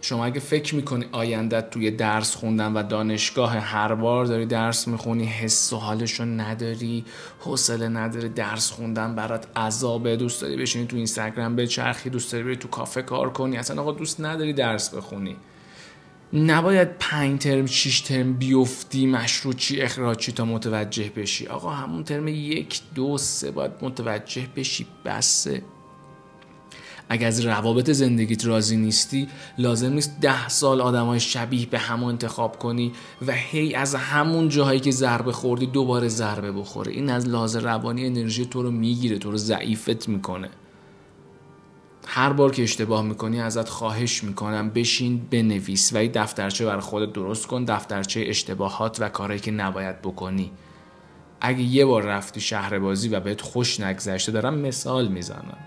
شما 0.08 0.24
اگه 0.24 0.40
فکر 0.40 0.74
می‌کنی 0.74 1.06
آیندت 1.12 1.70
توی 1.70 1.90
درس 1.90 2.34
خوندن 2.34 2.72
و 2.72 2.82
دانشگاه 2.82 3.56
هر 3.56 3.94
بار 3.94 4.24
داری 4.24 4.46
درس 4.46 4.88
می‌خونی 4.88 5.24
حس 5.24 5.72
و 5.72 5.76
حالشو 5.76 6.24
نداری 6.24 7.04
حوصله 7.40 7.88
نداره 7.88 8.28
درس 8.28 8.70
خوندن 8.70 9.14
برات 9.14 9.46
عذابه 9.56 10.16
دوست 10.16 10.42
داری 10.42 10.56
بشینی 10.56 10.86
تو 10.86 10.96
اینستاگرام 10.96 11.56
بچرخی 11.56 12.10
دوست 12.10 12.32
داری 12.32 12.44
بری 12.44 12.56
تو 12.56 12.68
کافه 12.68 13.02
کار 13.02 13.30
کنی 13.30 13.56
اصلا 13.56 13.82
آقا 13.82 13.92
دوست 13.92 14.20
نداری 14.20 14.52
درس 14.52 14.94
بخونی. 14.94 15.36
نباید 16.32 16.88
پنج 16.98 17.40
ترم 17.40 17.66
شیش 17.66 18.00
ترم 18.00 18.32
بیفتی 18.32 19.06
مشروطی 19.06 19.80
اخراجی 19.80 20.32
تا 20.32 20.44
متوجه 20.44 21.10
بشی. 21.16 21.46
آقا 21.46 21.70
همون 21.70 22.04
ترم 22.04 22.28
یک 22.28 22.80
دو 22.94 23.18
سه 23.18 23.50
باید 23.50 23.72
متوجه 23.82 24.46
بشی 24.56 24.86
بسه 25.04 25.62
اگر 27.08 27.26
از 27.26 27.40
روابط 27.40 27.90
زندگیت 27.90 28.46
راضی 28.46 28.76
نیستی 28.76 29.28
لازم 29.58 29.92
نیست 29.92 30.20
ده 30.20 30.48
سال 30.48 30.80
های 30.80 31.20
شبیه 31.20 31.66
به 31.66 31.78
همون 31.78 32.08
انتخاب 32.08 32.58
کنی 32.58 32.92
و 33.26 33.32
هی 33.32 33.74
از 33.74 33.94
همون 33.94 34.48
جاهایی 34.48 34.80
که 34.80 34.90
ضربه 34.90 35.32
خوردی 35.32 35.66
دوباره 35.66 36.08
ضربه 36.08 36.52
بخوره 36.52 36.92
این 36.92 37.10
از 37.10 37.28
لحاظ 37.28 37.56
روانی 37.56 38.06
انرژی 38.06 38.46
تو 38.46 38.62
رو 38.62 38.70
می‌گیره 38.70 39.18
تو 39.18 39.30
رو 39.30 39.36
ضعیفت 39.36 40.08
می‌کنه. 40.08 40.48
هر 42.06 42.32
بار 42.32 42.50
که 42.50 42.62
اشتباه 42.62 43.02
می‌کنی 43.02 43.40
ازت 43.40 43.68
خواهش 43.68 44.24
می‌کنم 44.24 44.70
بشین 44.70 45.26
بنویس 45.30 45.92
و 45.94 46.08
دفترچه 46.14 46.64
برای 46.64 46.80
خودت 46.80 47.12
درست 47.12 47.46
کن 47.46 47.64
دفترچه 47.64 48.24
اشتباهات 48.26 48.96
و 49.00 49.08
کارهایی 49.08 49.40
که 49.40 49.50
نباید 49.50 50.02
بکنی. 50.02 50.52
اگه 51.40 51.62
یه 51.62 51.84
بار 51.84 52.02
رفتی 52.02 52.40
شهر 52.40 52.78
بازی 52.78 53.08
و 53.08 53.20
بهت 53.20 53.40
خوش 53.40 53.80
نگذشته 53.80 54.32
دارم 54.32 54.58
مثال 54.58 55.08
می‌زنم. 55.08 55.58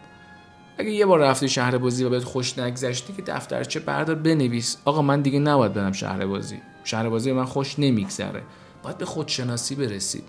اگه 0.79 0.91
یه 0.91 1.05
بار 1.05 1.19
رفتی 1.19 1.49
شهر 1.49 1.77
بازی 1.77 2.03
و 2.03 2.09
بهت 2.09 2.23
خوش 2.23 2.59
نگذشتی 2.59 3.13
که 3.13 3.21
دفترچه 3.21 3.79
بردار 3.79 4.15
بنویس. 4.15 4.77
آقا 4.85 5.01
من 5.01 5.21
دیگه 5.21 5.39
نباید 5.39 5.73
برم 5.73 5.91
شهر 5.91 6.25
بازی 6.25 6.61
شهر 6.83 7.09
بازی 7.09 7.31
من 7.31 7.45
خوش 7.45 7.79
نمیگذره. 7.79 8.43
باید 8.83 8.97
به 8.97 9.05
خودشناسی 9.05 9.75
برسید 9.75 10.23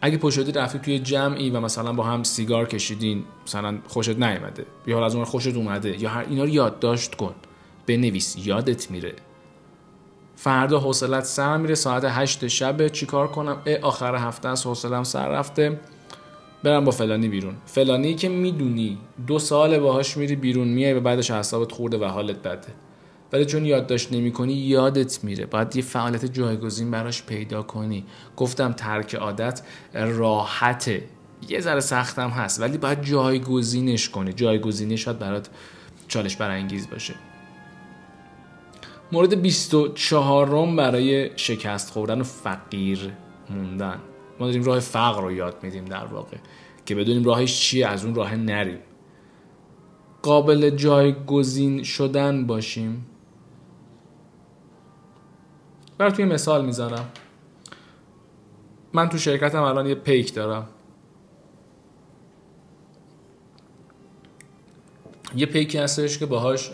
اگه 0.00 0.18
پشتی 0.18 0.52
رفتی 0.52 0.78
توی 0.78 0.98
جمعی 0.98 1.50
و 1.50 1.60
مثلا 1.60 1.92
با 1.92 2.04
هم 2.04 2.22
سیگار 2.22 2.66
کشیدین 2.66 3.24
مثلا 3.46 3.78
خوشت 3.86 4.18
نیومده. 4.18 4.66
یا 4.86 5.06
از 5.06 5.14
اون 5.14 5.24
خوشت 5.24 5.54
اومده. 5.56 6.02
یا 6.02 6.10
هر 6.10 6.26
اینا 6.30 6.42
رو 6.42 6.48
یادداشت 6.48 7.14
کن. 7.14 7.34
بنویس 7.86 8.36
یادت 8.46 8.90
میره. 8.90 9.14
فردا 10.36 10.80
حوصلت 10.80 11.24
سر 11.24 11.56
میره. 11.56 11.74
ساعت 11.74 12.04
هشت 12.04 12.46
شب 12.46 12.88
چیکار 12.88 13.28
کنم؟ 13.28 13.62
اه 13.66 13.78
آخر 13.78 14.16
هفته 14.16 14.48
است 14.48 14.66
حوصلم 14.66 15.04
سر 15.04 15.28
رفته. 15.28 15.80
برم 16.62 16.84
با 16.84 16.90
فلانی 16.90 17.28
بیرون. 17.28 17.54
فلانی 17.66 18.14
که 18.14 18.28
می‌دونی 18.28 18.98
دو 19.26 19.38
سال 19.38 19.78
باهاش 19.78 20.16
میری 20.16 20.36
بیرون 20.36 20.68
میای 20.68 20.92
و 20.92 21.00
بعدش 21.00 21.30
حسابت 21.30 21.72
خورده 21.72 21.98
و 21.98 22.04
حالت 22.04 22.36
بده. 22.36 22.68
ولی 23.32 23.44
چون 23.44 23.64
یادداشت 23.64 24.12
نمی‌کنی 24.12 24.52
یادت 24.52 25.24
میره. 25.24 25.46
باید 25.46 25.76
یه 25.76 25.82
فعالیت 25.82 26.24
جایگزین 26.24 26.90
براش 26.90 27.22
پیدا 27.22 27.62
کنی. 27.62 28.04
گفتم 28.36 28.72
ترک 28.72 29.14
عادت 29.14 29.62
راحته 29.94 31.04
یه 31.48 31.60
ذره 31.60 31.80
سختم 31.80 32.28
هست 32.28 32.60
ولی 32.60 32.78
باید 32.78 33.02
جایگزینش 33.02 34.08
کنی. 34.08 34.32
جایگزینش 34.32 35.04
شاید 35.04 35.18
برات 35.18 35.48
چالش 36.08 36.36
برانگیز 36.36 36.90
باشه. 36.90 37.14
مورد 39.12 39.42
24 39.42 40.66
برای 40.76 41.30
شکست 41.36 41.90
خوردن 41.90 42.20
و 42.20 42.24
فقیر 42.24 43.12
موندن. 43.50 44.00
ما 44.40 44.46
داریم 44.46 44.62
راه 44.62 44.80
فقر 44.80 45.22
رو 45.22 45.32
یاد 45.32 45.56
میدیم 45.62 45.84
در 45.84 46.06
واقع 46.06 46.36
که 46.86 46.94
بدونیم 46.94 47.24
راهش 47.24 47.60
چیه 47.60 47.86
از 47.86 48.04
اون 48.04 48.14
راه 48.14 48.36
نریم. 48.36 48.78
قابل 50.22 50.70
جایگزین 50.70 51.82
شدن 51.82 52.46
باشیم. 52.46 53.06
توی 55.98 56.24
مثال 56.24 56.64
می‌زنم 56.64 57.04
من 58.92 59.08
تو 59.08 59.18
شرکتم 59.18 59.62
الان 59.62 59.86
یه 59.86 59.94
پیک 59.94 60.34
دارم. 60.34 60.68
یه 65.36 65.46
پیکی 65.46 65.78
هستش 65.78 66.18
که 66.18 66.26
باهاش 66.26 66.70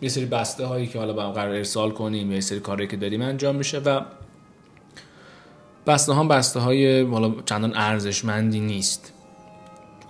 یه 0.00 0.08
سری 0.08 0.26
بسته 0.26 0.66
هایی 0.66 0.86
که 0.86 0.98
حالا 0.98 1.12
با 1.12 1.22
هم 1.22 1.32
قرار 1.32 1.54
ارسال 1.54 1.90
کنیم 1.90 2.32
یه 2.32 2.40
سری 2.40 2.60
کاری 2.60 2.86
که 2.86 2.96
داریم 2.96 3.22
انجام 3.22 3.56
میشه 3.56 3.78
و 3.78 4.00
بسته 5.86 6.12
ها 6.12 6.24
بسته 6.24 6.60
های 6.60 7.02
حالا 7.02 7.34
چندان 7.46 7.76
ارزشمندی 7.76 8.60
نیست. 8.60 9.12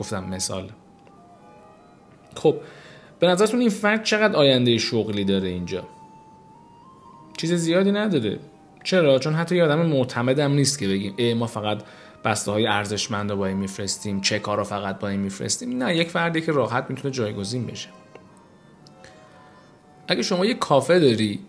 گفتم 0.01 0.25
مثال. 0.25 0.71
خب 2.37 2.57
به 3.19 3.27
نظرتون 3.27 3.61
این 3.61 3.69
فرد 3.69 4.05
چقدر 4.05 4.37
آینده 4.37 4.79
شغلی 4.79 5.25
داره 5.25 5.49
اینجا؟ 5.49 5.85
چیز 7.37 7.53
زیادی 7.53 7.93
نداره. 7.93 8.39
چرا؟ 8.85 9.19
چون 9.19 9.35
حتی 9.35 9.57
یه 9.57 9.65
آدم 9.65 9.87
معتمدم 9.87 10.53
نیست 10.53 10.79
که 10.79 10.89
بگیم 10.89 11.15
ای 11.17 11.35
ما 11.35 11.47
فقط 11.47 11.83
بسته 12.25 12.53
های 12.53 12.67
ارزشمند 12.67 13.31
رو 13.31 13.37
با 13.37 13.47
این 13.47 13.57
میفرستیم 13.57 14.21
چه 14.21 14.39
کار 14.39 14.59
رو 14.59 14.65
فقط 14.65 14.99
با 14.99 15.09
این 15.09 15.21
میفرستیم؟ 15.21 15.83
نه 15.83 15.97
یک 15.97 16.11
فردی 16.11 16.41
که 16.41 16.53
راحت 16.53 16.87
می‌تونه 16.91 17.15
جایگزین 17.15 17.67
بشه. 17.67 17.89
اگه 20.09 20.23
شما 20.23 20.47
یه 20.47 20.55
کافه 20.55 20.99
داری 20.99 21.41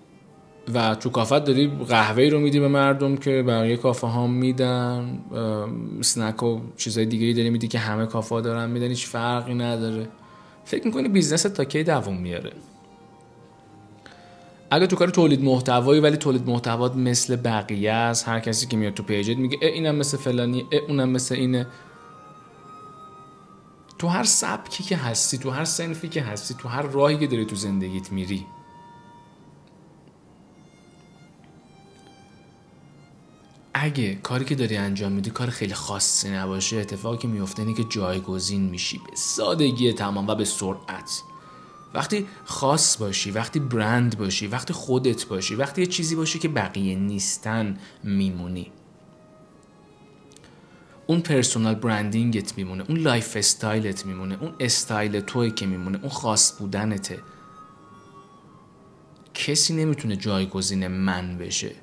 و 0.73 0.95
تو 0.95 1.09
کافه 1.09 1.39
داری 1.39 1.67
قهوه 1.67 2.23
رو 2.23 2.39
میدی 2.39 2.59
به 2.59 2.67
مردم 2.67 3.17
که 3.17 3.43
بقیه 3.47 3.77
کافه 3.77 4.07
ها 4.07 4.27
میدن 4.27 5.19
snack 6.01 6.43
و 6.43 6.59
چیزای 6.77 7.05
دیگه 7.05 7.33
داری 7.33 7.49
میدی 7.49 7.67
که 7.67 7.79
همه 7.79 8.05
کافه 8.05 8.35
ها 8.35 8.41
دارن 8.41 8.69
میدن 8.69 8.87
هیچ 8.87 9.07
فرقی 9.07 9.53
نداره. 9.53 10.07
فکر 10.65 10.85
می‌کنی 10.85 11.07
business 11.07 11.41
تا 11.41 11.63
کی 11.63 11.83
دووم 11.83 12.17
میاره؟ 12.17 12.51
اگه 14.71 14.87
تو 14.87 14.95
کار 14.95 15.09
تولید 15.09 15.43
محتوایی 15.43 16.01
ولی 16.01 16.17
تولید 16.17 16.49
محتوا 16.49 16.89
مثل 16.89 17.35
بقیه 17.35 17.91
است 17.91 18.27
هر 18.27 18.39
کسی 18.39 18.67
که 18.67 18.77
میاد 18.77 18.93
تو 18.93 19.03
page 19.03 19.31
ت 19.31 19.37
میگه 19.37 19.57
اینم 19.61 19.95
مثل 19.95 20.17
فلانی 20.17 20.65
اونم 20.87 21.09
مثل 21.09 21.35
اینه. 21.35 21.67
تو 23.99 24.07
هر 24.07 24.23
سبکی 24.23 24.83
که 24.83 24.97
هستی 24.97 25.37
تو 25.37 25.49
هر 25.49 25.65
سنفی 25.65 26.09
که 26.09 26.21
هستی 26.21 26.53
تو 26.53 26.69
هر 26.69 26.81
راهی 26.81 27.17
که 27.17 27.27
داری 27.27 27.45
تو 27.45 27.55
زندگیت 27.55 28.11
میری 28.11 28.45
اگه 33.73 34.15
کاری 34.15 34.45
که 34.45 34.55
داری 34.55 34.77
انجام 34.77 35.11
میدی 35.11 35.29
کار 35.29 35.49
خیلی 35.49 35.73
خاصی 35.73 36.29
نباشه 36.29 36.77
اتفاقی 36.77 37.17
که 37.17 37.27
میفته 37.27 37.61
اینه 37.61 37.73
که 37.73 37.83
جایگزین 37.83 38.61
میشی 38.61 38.97
به 38.97 39.15
سادگی 39.15 39.93
تمام 39.93 40.27
و 40.27 40.35
به 40.35 40.45
سرعت. 40.45 41.21
وقتی 41.93 42.27
خاص 42.45 42.97
باشی 42.97 43.31
وقتی 43.31 43.59
برند 43.59 44.17
باشی 44.17 44.47
وقتی 44.47 44.73
خودت 44.73 45.25
باشی 45.25 45.55
وقتی 45.55 45.81
یه 45.81 45.87
چیزی 45.87 46.15
باشی 46.15 46.39
که 46.39 46.47
بقیه 46.47 46.95
نیستن 46.95 47.77
میمونی. 48.03 48.71
اون 51.07 51.21
personal 51.21 51.75
branding 51.75 52.48
ت 52.48 52.57
میمونه 52.57 52.85
اون 52.87 52.97
lifestyle 52.97 53.37
ت 53.37 54.05
میمونه 54.05 54.37
اون 54.41 54.53
استایل 54.59 55.19
توی 55.19 55.51
که 55.51 55.65
میمونه 55.65 55.99
اون 56.01 56.09
خاص 56.09 56.59
بودنته. 56.59 57.19
کسی 59.33 59.73
نمی‌تونه 59.73 60.15
جایگزین 60.15 60.87
من 60.87 61.37
بشه. 61.37 61.82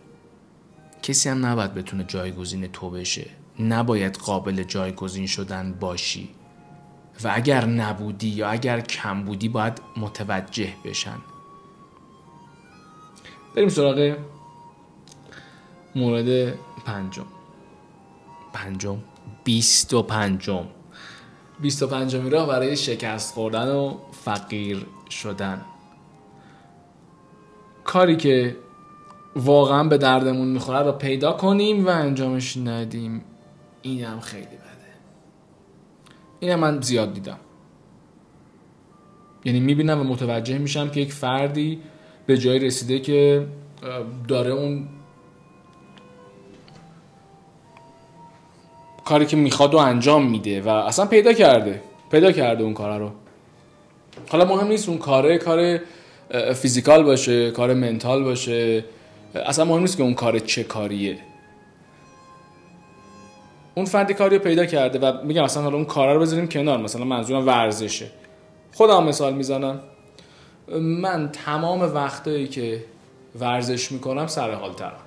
کسی 1.02 1.28
هم 1.28 1.46
نباید 1.46 1.74
بتونه 1.74 2.04
جایگزین 2.04 2.66
تو 2.66 2.90
بشه 2.90 3.26
نباید 3.58 4.16
قابل 4.16 4.62
جایگزین 4.62 5.26
شدن 5.26 5.76
باشی. 5.80 6.28
و 7.24 7.30
اگر 7.34 7.64
نبودی 7.64 8.28
یا 8.28 8.48
اگر 8.48 8.80
کم 8.80 9.22
بودی 9.22 9.48
باید 9.48 9.80
متوجه 9.96 10.72
بشن. 10.84 11.16
بریم 13.54 13.68
سراغ 13.68 14.16
مورد 15.94 16.54
پنجم. 16.86 17.26
پنجم. 18.52 18.98
بیست 19.44 19.94
و 19.94 20.02
پنجم. 20.02 20.66
بیست 21.60 21.82
و 21.82 21.86
پنجمی 21.86 22.30
راه 22.30 22.48
برای 22.48 22.76
شکست 22.76 23.34
خوردن 23.34 23.68
و 23.68 23.98
فقیر 24.24 24.86
شدن. 25.10 25.60
کاری 27.84 28.16
که 28.16 28.56
واقعا 29.36 29.84
به 29.84 29.98
دردمون 29.98 30.48
می‌خوره 30.48 30.78
رو 30.78 30.92
پیدا 30.92 31.32
کنیم 31.32 31.86
و 31.86 31.88
انجامش 31.88 32.56
ندیم. 32.56 33.22
این 33.82 34.04
هم 34.04 34.20
خیلی 34.20 34.46
بده. 34.46 34.60
این 36.40 36.50
هم 36.50 36.60
من 36.60 36.80
زیاد 36.80 37.14
دیدم. 37.14 37.38
یعنی 39.44 39.60
می‌بینم 39.60 40.00
و 40.00 40.04
متوجه 40.04 40.58
میشم 40.58 40.88
که 40.88 41.00
یک 41.00 41.12
فردی 41.12 41.80
به 42.26 42.38
جای 42.38 42.58
رسیده 42.58 42.98
که 42.98 43.46
داره 44.28 44.50
اون 44.50 44.88
کاری 49.04 49.26
که 49.26 49.36
می‌خواد 49.36 49.74
و 49.74 49.78
انجام 49.78 50.30
میده 50.30 50.62
و 50.62 50.68
اصلا 50.68 51.06
پیدا 51.06 51.32
کرده. 51.32 51.82
پیدا 52.10 52.32
کرده 52.32 52.64
اون 52.64 52.74
کار 52.74 52.98
رو. 52.98 53.10
حالا 54.28 54.44
مهم 54.44 54.68
نیست 54.68 54.88
اون 54.88 54.98
کاره 54.98 55.38
کار 55.38 55.78
فیزیکال 56.54 57.02
باشه 57.02 57.50
کار 57.50 57.74
منتال 57.74 58.24
باشه. 58.24 58.84
اصلا 59.34 59.64
مهم 59.64 59.80
نیست 59.80 59.96
که 59.96 60.02
اون 60.02 60.14
کار 60.14 60.38
چه 60.38 60.64
کاریه. 60.64 61.18
اون 63.74 63.86
فردی 63.86 64.14
کاری 64.14 64.36
رو 64.36 64.42
پیدا 64.42 64.66
کرده 64.66 64.98
و 64.98 65.24
میگم 65.24 65.44
اصلا 65.44 65.62
حالا 65.62 65.76
اون 65.76 65.84
کار 65.84 66.14
رو 66.14 66.20
بذاریم 66.20 66.48
کنار. 66.48 66.78
مثلا 66.78 67.04
منظورم 67.04 67.46
ورزشه. 67.46 68.06
خودم 68.72 69.04
مثال 69.04 69.34
می‌زنم. 69.34 69.80
من 70.78 71.30
تمام 71.32 71.80
وقتایی 71.80 72.48
که 72.48 72.84
ورزش 73.40 73.92
می‌کنم 73.92 74.26
سر 74.26 74.50
حال 74.50 74.72
ترم 74.72 75.00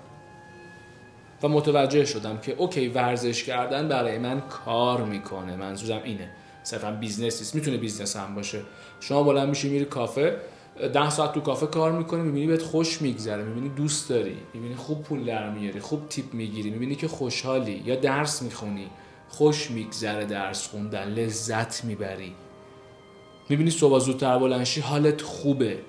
و 1.43 1.47
متوجه 1.47 2.05
شدم 2.05 2.37
که 2.37 2.55
اوکی 2.57 2.87
ورزش 2.87 3.43
کردن 3.43 3.87
برای 3.87 4.17
من 4.17 4.41
کار 4.41 5.03
می‌کنه. 5.03 5.55
منظورم 5.55 6.01
اینه. 6.03 6.29
صرفا 6.63 6.91
business 6.91 7.39
نیست. 7.39 7.55
می‌تونه 7.55 7.77
business 7.77 8.15
هم 8.15 8.35
باشه. 8.35 8.59
شما 8.99 9.23
بلند 9.23 9.49
میشی 9.49 9.69
میری 9.69 9.85
کافه. 9.85 10.37
ده 10.93 11.09
ساعت 11.09 11.33
تو 11.33 11.39
کافه 11.39 11.67
کار 11.67 11.91
می‌کنی 11.91 12.21
می‌بینی 12.21 12.47
بهت 12.47 12.61
خوش 12.61 13.01
میگذره 13.01 13.43
می‌بینی 13.43 13.69
دوست 13.69 14.09
داری 14.09 14.37
می‌بینی 14.53 14.75
خوب 14.75 15.03
پول 15.03 15.25
در 15.25 15.49
میاری 15.49 15.79
خوب 15.79 16.09
tip 16.09 16.33
می‌گیری 16.33 16.69
می‌بینی 16.69 16.95
که 16.95 17.07
خوشحالی 17.07 17.83
یا 17.85 17.95
درس 17.95 18.41
می‌خونی 18.41 18.87
خوش 19.29 19.71
میگذره 19.71 20.25
درس 20.25 20.67
خوندن 20.67 21.07
لذت 21.07 21.85
می‌بری. 21.85 22.33
می‌بینی 23.49 23.71
صبح 23.71 23.99
زودتر 23.99 24.37
بلند 24.37 24.62
شی 24.62 24.81
حالت 24.81 25.21
خوبه. 25.21 25.79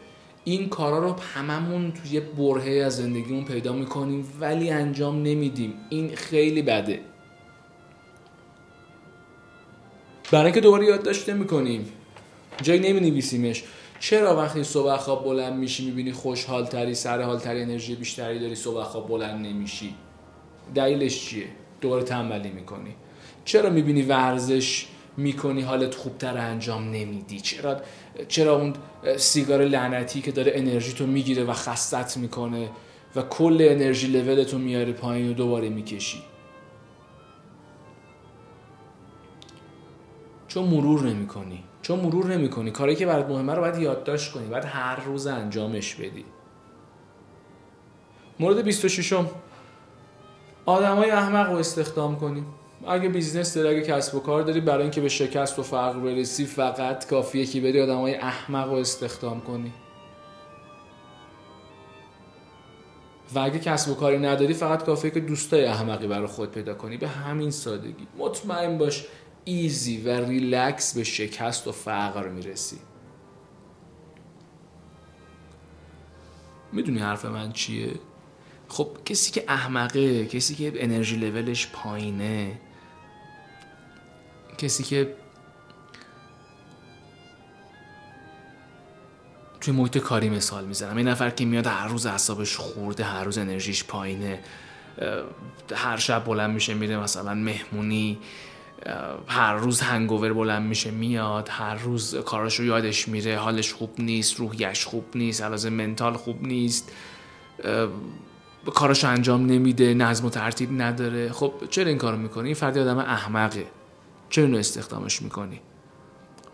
این 0.44 0.68
کارا 0.68 0.98
رو 0.98 1.12
هممون 1.12 1.92
توی 1.92 2.20
برهه 2.20 2.84
از 2.84 2.96
زندگیمون 2.96 3.44
پیدا 3.44 3.72
می‌کنیم 3.72 4.32
ولی 4.40 4.70
انجام 4.70 5.22
نمیدیم. 5.22 5.74
این 5.90 6.14
خیلی 6.14 6.62
بده. 6.62 7.00
برای 10.32 10.44
اینکه 10.44 10.60
دوباره 10.60 10.86
یادداشت 10.86 11.28
می‌کنیم. 11.30 11.88
جایی 12.62 12.80
نمی 12.80 13.22
چرا 14.04 14.36
وقتی 14.36 14.64
صبح 14.64 14.96
خواب 14.96 15.24
بلند 15.24 15.52
میشی 15.52 15.84
می‌بینی 15.84 16.12
خوشحال 16.12 16.66
تری 16.66 16.94
سر 16.94 17.22
حال 17.22 17.38
تری 17.38 17.62
انرژی 17.62 17.94
بیشتری 17.94 18.38
داری 18.38 18.54
صبح 18.54 18.82
خواب 18.82 19.08
بلند 19.08 19.46
نمیشی؟ 19.46 19.94
دلیلش 20.74 21.24
چیه؟ 21.24 21.46
دوباره 21.80 22.02
تنبلی 22.02 22.50
می‌کنی. 22.50 22.94
چرا 23.44 23.70
می‌بینی 23.70 24.02
ورزش 24.02 24.86
می‌کنی 25.16 25.60
حالت 25.60 25.94
خوبتر 25.94 26.38
انجام 26.38 26.84
نمیدی؟ 26.90 27.40
چرا 27.40 27.80
چرا 28.28 28.56
اون 28.56 28.74
سیگار 29.16 29.64
لعنتی 29.64 30.20
که 30.20 30.32
داره 30.32 30.52
انرژی 30.54 30.92
تو 30.92 31.06
می‌گیره 31.06 31.44
و 31.44 31.52
خستت 31.52 32.16
می‌کنه 32.16 32.70
و 33.16 33.22
کل 33.22 33.66
انرژی 33.70 34.06
لولتو 34.06 34.58
میاره 34.58 34.92
پایین 34.92 35.30
و 35.30 35.32
دوباره 35.32 35.68
می‌کشی؟ 35.68 36.22
چون 40.48 40.64
مرور 40.64 41.02
نمی‌کنی. 41.02 41.64
چون 41.84 42.00
مرور 42.00 42.26
نمی‌کنی. 42.26 42.70
کاری 42.70 42.94
که 42.96 43.06
برات 43.06 43.28
مهمه 43.28 43.54
رو 43.54 43.60
باید 43.60 43.78
یادداشت 43.78 44.32
کنی. 44.32 44.46
باید 44.46 44.64
هر 44.64 45.04
روز 45.04 45.26
انجامش 45.26 45.94
بدی. 45.94 46.24
مورد 48.40 48.64
26 48.64 49.12
م 49.12 49.26
آدمای 50.66 51.10
احمق 51.10 51.50
رو 51.50 51.56
استخدام 51.56 52.16
کنیم 52.16 52.46
اگه 52.86 53.08
بیزنس 53.08 53.54
داری 53.54 53.68
اگه 53.68 53.86
کسب 53.86 54.14
و 54.14 54.20
کار 54.20 54.42
داری 54.42 54.60
برای 54.60 54.82
اینکه 54.82 55.00
به 55.00 55.08
شکست 55.08 55.58
و 55.58 55.62
فقر 55.62 55.98
برسی 55.98 56.46
فقط 56.46 57.06
کافیه 57.06 57.46
که 57.46 57.60
بری 57.60 57.82
آدمای 57.82 58.14
احمق 58.14 58.68
رو 58.68 58.74
استخدام 58.74 59.40
کنی. 59.40 59.72
و 63.34 63.38
اگه 63.38 63.58
کسب 63.58 63.90
و 63.90 63.94
کاری 63.94 64.18
نداری 64.18 64.54
فقط 64.54 64.84
کافیه 64.84 65.10
که 65.10 65.20
دوستای 65.20 65.64
احمقی 65.64 66.06
برای 66.06 66.26
خود 66.26 66.50
پیدا 66.50 66.74
کنی. 66.74 66.96
به 66.96 67.08
همین 67.08 67.50
سادگی. 67.50 68.06
مطمئن 68.18 68.78
باش 68.78 69.06
ایزی 69.44 70.00
و 70.00 70.08
ریلکس 70.08 70.94
به 70.94 71.04
شکست 71.04 71.68
و 71.68 71.72
فقر 71.72 72.28
می‌رسی 72.28 72.78
می‌دونی 76.72 76.98
حرف 76.98 77.24
من 77.24 77.52
چیه؟ 77.52 77.94
خب 78.68 78.96
کسی 79.04 79.32
که 79.32 79.44
احمقه 79.48 80.26
کسی 80.26 80.54
که 80.54 80.72
انرژی 80.76 81.16
لولش 81.16 81.66
پایینه 81.66 82.60
کسی 84.58 84.82
که 84.82 85.14
توی 89.60 89.74
محیط 89.74 89.98
کاری 89.98 90.30
مثال 90.30 90.64
می‌زنم 90.64 90.96
این 90.96 91.08
نفر 91.08 91.30
که 91.30 91.44
میاد 91.44 91.66
هر 91.66 91.88
روز 91.88 92.06
اعصابش 92.06 92.56
خورده 92.56 93.04
هر 93.04 93.24
روز 93.24 93.38
انرژیش 93.38 93.84
پایینه 93.84 94.40
هر 95.74 95.96
شب 95.96 96.24
بلند 96.24 96.50
میشه 96.50 96.74
میره 96.74 96.98
مثلا 96.98 97.34
مهمونی 97.34 98.18
هر 99.26 99.54
روز 99.54 99.80
hangover 99.80 100.32
بلند 100.32 100.62
میشه 100.62 100.90
میاد 100.90 101.48
هر 101.50 101.74
روز 101.74 102.14
کاراشو 102.14 102.64
یادش 102.64 103.08
میره 103.08 103.36
حالش 103.36 103.72
خوب 103.72 103.90
نیست 103.98 104.36
روحیش 104.36 104.84
خوب 104.84 105.04
نیست 105.14 105.42
علاوه 105.42 105.70
mental 105.70 106.12
خوب 106.16 106.42
نیست 106.42 106.92
کاراشو 108.74 109.08
انجام 109.08 109.46
نمیده 109.46 109.94
نظم 109.94 110.26
و 110.26 110.30
ترتیب 110.30 110.82
نداره. 110.82 111.32
خب 111.32 111.52
چرا 111.70 111.88
این 111.88 111.98
کارو 111.98 112.18
می‌کنی؟ 112.18 112.46
این 112.46 112.54
فردی 112.54 112.80
آدم 112.80 112.98
احمقه. 112.98 113.66
چرا 114.30 114.44
اینو 114.44 114.58
استخدامش 114.58 115.22
می‌کنی؟ 115.22 115.60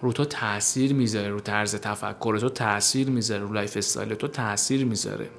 رو 0.03 0.13
تو 0.13 0.25
تاثیر 0.25 0.95
می‌ذاره 0.95 1.29
رو 1.29 1.41
طرز 1.41 1.75
تفکر 1.75 2.39
تو 2.39 2.49
تاثیر 2.49 3.11
می‌ذاره 3.11 3.43
رو 3.43 3.53
lifestyle 3.53 4.15
تو 4.15 4.29
تاثیر 4.29 4.85
می‌ذاره. 4.85 5.31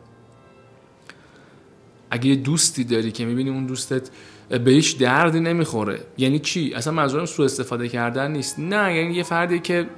اگه 2.10 2.36
دوستی 2.36 2.84
داری 2.84 3.12
که 3.12 3.26
می‌بینی 3.26 3.50
اون 3.50 3.66
دوستت 3.66 4.10
به 4.60 4.72
هیچ 4.72 4.98
دردی 4.98 5.40
نمی‌خوره. 5.40 6.00
یعنی 6.18 6.40
چی؟ 6.40 6.74
اصلا 6.74 6.94
منظورم 6.94 7.26
سوء 7.26 7.46
استفاده 7.46 7.90
کردن 7.90 8.32
نیست. 8.32 8.60
نه 8.60 8.96
یعنی 8.96 9.14
یه 9.14 9.24
فردی 9.24 9.60
که 9.60 9.90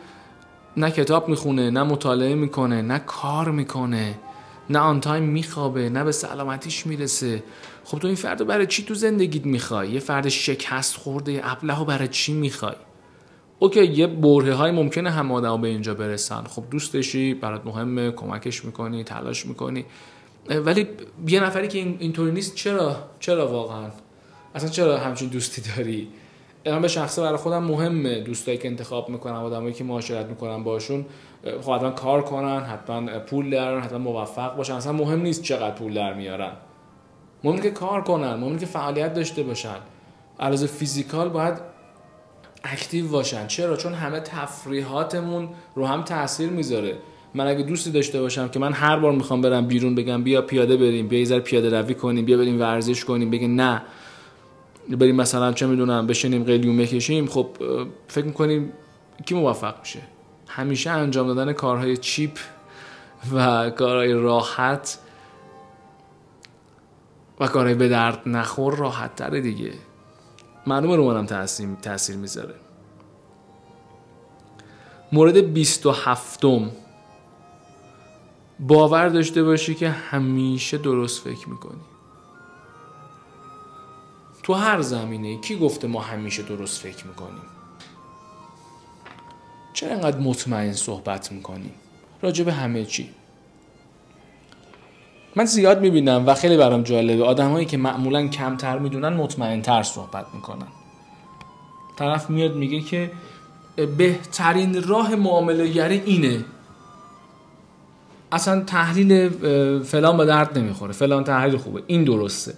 نه 0.78 0.92
کتاب 0.92 1.30
می‌خونه 1.30 1.70
نه 1.70 1.84
مطالعه 1.84 2.36
می‌کنه 2.36 2.82
نه 2.82 3.00
کار 3.00 3.52
می‌کنه 3.52 4.16
نه 4.70 4.80
on 4.80 5.00
time 5.00 5.24
میخوابه 5.24 5.90
نه 5.90 6.04
به 6.04 6.12
سلامتیش 6.12 6.88
می‌رسه. 6.88 7.44
خب 7.84 8.00
تو 8.00 8.08
این 8.08 8.16
فرد 8.16 8.48
برای 8.48 8.68
چی 8.68 8.84
تو 8.84 8.94
زندگیت 8.94 9.46
می‌خوای؟ 9.46 9.92
یه 9.92 10.00
فرد 10.00 10.30
شکست 10.30 10.98
خورده 10.98 11.42
ابله 11.44 11.80
و 11.80 11.86
برای 11.86 12.08
چی 12.08 12.34
می‌خوای؟ 12.34 12.76
okay 13.60 13.86
یه 13.86 14.08
برهه‌ای 14.08 14.72
ممکنه 14.72 15.12
هم 15.12 15.32
آدم 15.32 15.62
به 15.62 15.68
اینجا 15.68 15.94
برسن. 15.94 16.44
خب 16.44 16.64
دوستشی 16.72 17.34
برات 17.34 17.66
مهمه 17.66 18.12
کمکش 18.12 18.66
می‌کنی 18.66 19.04
تلاش 19.04 19.46
می‌کنی. 19.46 19.86
ولی 20.50 20.88
یه 21.28 21.44
نفری 21.44 21.68
که 21.68 21.80
اینطوری 21.80 22.32
نیست 22.32 22.56
چرا؟ 22.56 22.96
چرا 23.20 23.48
واقعا؟ 23.48 23.90
اصلا 24.56 24.70
چرا 24.70 24.98
همچین 24.98 25.28
دوستی 25.28 25.62
داری؟ 25.76 26.08
من 26.66 26.82
به 26.82 26.88
شخصه 26.88 27.22
برای 27.22 27.38
خودم 27.38 27.64
مهمه 27.64 28.20
دوستایی 28.20 28.58
که 28.58 28.68
انتخاب 28.68 29.10
می‌کنم 29.10 29.34
آدمایی 29.34 29.74
که 29.74 29.84
معاشرت 29.84 30.26
می‌کنم 30.26 30.64
باشون 30.64 31.06
خب 31.62 31.72
حتما 31.72 31.90
کار 31.90 32.22
کنن 32.22 32.60
حتما 32.60 33.20
پول 33.20 33.50
دارن 33.50 33.82
حتما 33.82 33.98
موفق 33.98 34.56
باشن. 34.56 34.74
اصلا 34.74 34.92
مهم 34.92 35.22
نیست 35.22 35.44
چقدر 35.44 35.76
پول 35.76 35.94
در 35.94 36.14
میارن. 36.14 36.52
مهمه 37.44 37.62
که 37.62 37.72
کار 37.72 38.02
کنن 38.02 38.34
مهمه 38.34 38.58
که 38.60 38.66
فعالیت 38.66 39.14
داشته 39.14 39.44
باشن. 39.44 39.76
علاوه 40.40 40.66
فیزیکال 40.66 41.30
باید 41.30 41.54
اکتیو 42.64 43.08
باشن. 43.08 43.48
چرا؟ 43.48 43.78
چون 43.78 43.94
همه 43.94 44.20
تفریحاتمون 44.20 45.50
رو 45.76 45.86
هم 45.86 46.04
تاثیر 46.04 46.50
می‌ذاره. 46.50 46.96
من 47.34 47.48
اگه 47.48 47.64
دوستی 47.64 47.92
داشته 47.92 48.22
باشم 48.22 48.48
که 48.48 48.60
من 48.60 48.74
هر 48.74 49.00
بار 49.00 49.12
می‌خوام 49.12 49.42
برم 49.42 49.68
بیرون 49.68 49.96
بگم 49.96 50.24
بیا 50.24 50.42
پیاده 50.42 50.78
بریم 50.78 51.08
بیا 51.08 51.20
یه 51.20 51.40
پیاده 51.40 51.82
روی 51.82 51.94
کنیم 51.94 52.26
بیا 52.26 52.38
بریم 52.38 52.60
ورزش 52.60 53.06
کنیم 53.06 53.30
بگه 53.30 53.48
نه. 53.48 53.82
بریم 54.90 55.16
مثلا 55.16 55.54
چه 55.54 55.68
می‌دونم 55.68 56.08
بشینیم 56.08 56.44
قلیون 56.44 56.78
بکشیم 56.78 57.28
خب 57.28 57.48
فکر 58.08 58.26
می‌کنیم 58.26 58.74
کی 59.26 59.36
موفق 59.36 59.80
میشه؟ 59.80 60.00
همیشه 60.48 60.90
انجام 60.90 61.28
دادن 61.28 61.54
کارهای 61.54 61.98
چیپ 61.98 62.40
و 63.34 63.70
کارهای 63.70 64.14
راحت 64.14 65.00
و 67.40 67.48
کارهای 67.48 67.76
به 67.76 67.90
درد 67.90 68.22
نخور 68.26 68.76
راحت 68.76 69.16
تره 69.16 69.42
دیگه. 69.42 69.74
معلومه 70.68 70.96
رو 70.96 71.14
منم 71.14 71.26
تاثیر, 71.26 71.70
تأثیر 71.82 72.16
می‌ذاره. 72.16 72.56
مورد 75.12 75.54
27 75.54 76.46
باور 78.60 79.10
داشته 79.10 79.44
باشی 79.44 79.76
که 79.76 79.90
همیشه 79.90 80.78
درست 80.78 81.24
فکر 81.24 81.50
می‌کنی. 81.50 81.82
تو 84.44 84.54
هر 84.54 84.82
زمینه 84.82 85.38
کی 85.38 85.58
گفته 85.58 85.88
ما 85.88 86.02
همیشه 86.02 86.44
درست 86.44 86.82
فکر 86.82 87.08
می‌کنیم؟ 87.08 87.44
چرا 89.74 89.92
انقدر 89.92 90.18
مطمئن 90.18 90.74
صحبت 90.74 91.32
می‌کنیم؟ 91.32 91.74
راجع 92.22 92.44
به 92.44 92.54
همه 92.54 92.86
چی. 92.86 93.10
من 95.36 95.46
زیاد 95.46 95.82
می‌بینم 95.82 96.24
و 96.28 96.34
خیلی 96.34 96.58
برام 96.58 96.84
جالبه. 96.84 97.24
آدمایی 97.24 97.66
که 97.66 97.78
معمولا 97.78 98.28
کمتر 98.28 98.80
می‌دونن 98.80 99.10
مطمئنتر 99.10 99.84
صحبت 99.84 100.26
می‌کنن. 100.34 100.68
طرف 101.98 102.30
میاد 102.30 102.56
میگه 102.56 102.82
که 102.82 103.12
بهترین 103.98 104.84
راه 104.84 105.16
معامله 105.16 105.68
گری 105.68 106.02
اینه. 106.06 106.46
اصلا 108.32 108.64
تحلیل 108.64 109.30
فلان 109.80 110.18
به 110.18 110.26
درد 110.26 110.58
نمی‌خوره. 110.58 110.94
فلان 110.94 111.24
تحلیل 111.24 111.58
خوبه. 111.58 111.84
این 111.88 112.04
درسته. 112.04 112.54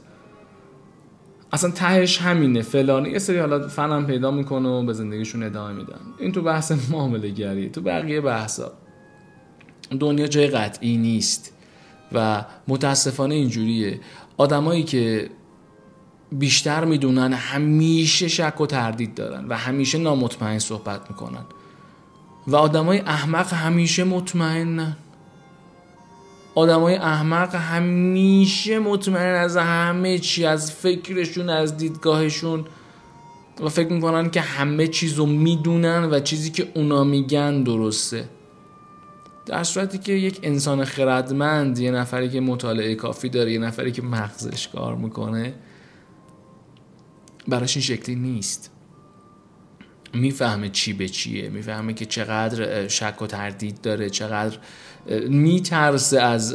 اصلا 1.56 1.72
تهش 1.72 2.22
همینه. 2.22 2.62
فلان 2.62 3.06
یه 3.06 3.20
سری 3.20 3.38
حالا 3.38 3.68
فنم 3.68 4.06
پیدا 4.06 4.32
می‌کنه 4.32 4.70
و 4.70 4.84
به 4.84 4.94
زندگیشون 4.94 5.44
ادامه 5.44 5.74
میدن. 5.74 6.00
این 6.20 6.32
تو 6.32 6.42
بحث 6.42 6.72
معامله 6.92 7.30
گری 7.30 7.70
تو 7.70 7.82
بقیه 7.82 8.22
بحثا. 8.22 8.72
دنیا 10.00 10.28
جای 10.28 10.48
قطعی 10.48 10.98
نیست 10.98 11.54
و 12.12 12.46
متاسفانه 12.68 13.36
اینجوریه. 13.36 14.00
آدمایی 14.38 14.84
که 14.84 15.30
بیشتر 16.32 16.86
می‌دونن 16.86 17.34
همیشه 17.34 18.28
شک 18.28 18.62
و 18.62 18.66
تردید 18.66 19.16
دارن 19.16 19.46
و 19.48 19.58
همیشه 19.58 19.98
نامطمئن 19.98 20.60
صحبت 20.60 21.10
می‌کنن. 21.10 21.46
و 22.48 22.56
آدمای 22.56 23.00
احمق 23.00 23.54
همیشه 23.54 24.04
مطمئنن. 24.04 24.98
آدمای 26.56 26.96
احمق 26.96 27.56
همیشه 27.56 28.80
مطمئن 28.80 29.36
از 29.36 29.58
همه 29.58 30.20
چی 30.20 30.46
از 30.46 30.72
فکرشون 30.72 31.50
از 31.50 31.78
دیدگاهشون 31.78 32.66
و 33.60 33.70
فکر 33.70 33.94
می‌کنن 33.94 34.30
که 34.30 34.42
همه 34.42 34.88
چیز 34.88 35.14
رو 35.14 35.26
می‌دونن 35.26 36.04
و 36.12 36.20
چیزی 36.20 36.52
که 36.52 36.72
اونا 36.76 37.04
میگن 37.04 37.64
درسته. 37.64 38.30
در 39.46 39.64
صورتی 39.64 39.98
که 39.98 40.14
یک 40.14 40.40
انسان 40.44 40.86
خردمند 40.86 41.80
یه 41.80 41.92
نفری 41.92 42.30
که 42.30 42.40
مطالعه 42.40 42.96
کافی 42.96 43.30
داره 43.30 43.52
یه 43.52 43.60
نفری 43.60 43.92
که 43.92 44.02
مغزش 44.02 44.68
کار 44.68 44.96
می‌کنه 44.96 45.54
براش 47.48 47.76
این 47.76 47.84
شکلی 47.84 48.16
نیست. 48.16 48.72
می‌فهمه 50.14 50.70
چی 50.70 50.94
به 50.94 51.10
چیه 51.10 51.50
می‌فهمه 51.50 51.94
که 51.94 52.06
چقدر 52.06 52.88
شک 52.88 53.22
و 53.22 53.28
تردید 53.28 53.82
داره 53.82 54.10
چقدر 54.10 54.58
میترسه 55.30 56.22
از 56.22 56.54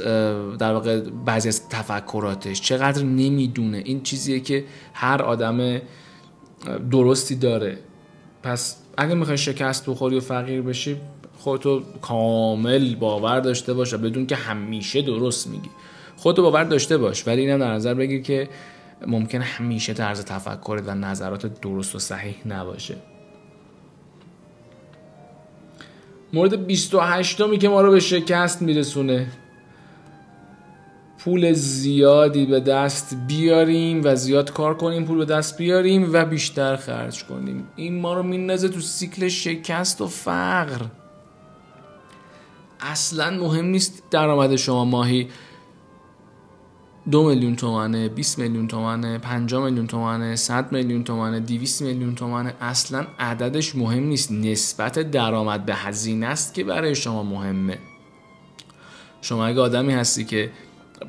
در 0.58 0.72
واقع 0.72 1.00
بعضی 1.00 1.48
از 1.48 1.68
تفکراتش. 1.68 2.60
چقدر 2.60 3.02
نمی‌دونه. 3.02 3.82
این 3.84 4.02
چیزیه 4.02 4.40
که 4.40 4.64
هر 4.94 5.22
آدم 5.22 5.80
درستی 6.90 7.34
داره. 7.34 7.78
پس 8.42 8.76
اگه 8.96 9.14
می‌خوای 9.14 9.38
شکست 9.38 9.90
بخوری 9.90 10.16
و 10.16 10.20
فقیر 10.20 10.62
بشی 10.62 10.96
خودتو 11.38 11.82
کامل 12.02 12.94
باور 12.94 13.40
داشته 13.40 13.74
باش 13.74 13.94
بدون 13.94 14.26
که 14.26 14.36
همیشه 14.36 15.02
درست 15.02 15.46
میگی. 15.46 15.70
خودتو 16.16 16.42
باور 16.42 16.64
داشته 16.64 16.98
باش. 16.98 17.26
ولی 17.26 17.40
اینم 17.40 17.58
در 17.58 17.72
نظر 17.72 17.94
بگیر 17.94 18.22
که 18.22 18.48
ممکن 19.06 19.40
همیشه 19.40 19.94
طرز 19.94 20.24
تفکرت 20.24 20.82
و 20.86 20.94
نظرات 20.94 21.60
درست 21.60 21.94
و 21.94 21.98
صحیح 21.98 22.36
نباشه. 22.46 22.96
مورد 26.32 26.66
28 26.66 27.40
می 27.40 27.58
که 27.58 27.68
ما 27.68 27.80
رو 27.80 27.90
به 27.90 28.00
شکست 28.00 28.62
میرسونه. 28.62 29.26
پول 31.18 31.52
زیادی 31.52 32.46
به 32.46 32.60
دست 32.60 33.16
بیاریم 33.28 34.00
و 34.04 34.14
زیاد 34.14 34.52
کار 34.52 34.74
کنیم 34.74 35.04
پول 35.04 35.18
به 35.18 35.24
دست 35.24 35.58
بیاریم 35.58 36.10
و 36.12 36.24
بیشتر 36.24 36.76
خرج 36.76 37.24
کنیم. 37.24 37.68
این 37.76 38.00
ما 38.00 38.14
رو 38.14 38.22
میندازه 38.22 38.68
تو 38.68 38.80
سیکل 38.80 39.28
شکست 39.28 40.00
و 40.00 40.06
فقر. 40.06 40.84
اصلا 42.80 43.30
مهم 43.30 43.64
نیست 43.64 44.02
درآمد 44.10 44.56
شما 44.56 44.84
ماهی. 44.84 45.28
دو 47.10 47.28
میلیون 47.28 47.56
تومنه 47.56 48.08
20 48.08 48.38
میلیون 48.38 48.68
تومنه 48.68 49.18
5 49.18 49.54
میلیون 49.54 49.86
تومنه 49.86 50.36
100 50.36 50.72
میلیون 50.72 51.04
تومنه 51.04 51.40
200 51.40 51.82
میلیون 51.82 52.14
تومنه. 52.14 52.54
اصلا 52.60 53.06
عددش 53.18 53.76
مهم 53.76 54.04
نیست. 54.04 54.32
نسبت 54.32 54.98
درآمد 54.98 55.64
به 55.64 55.74
هزینه 55.74 56.26
است 56.26 56.54
که 56.54 56.64
برای 56.64 56.94
شما 56.94 57.22
مهمه. 57.22 57.78
شما 59.22 59.46
اگه 59.46 59.60
آدمی 59.60 59.92
هستی 59.92 60.24
که 60.24 60.50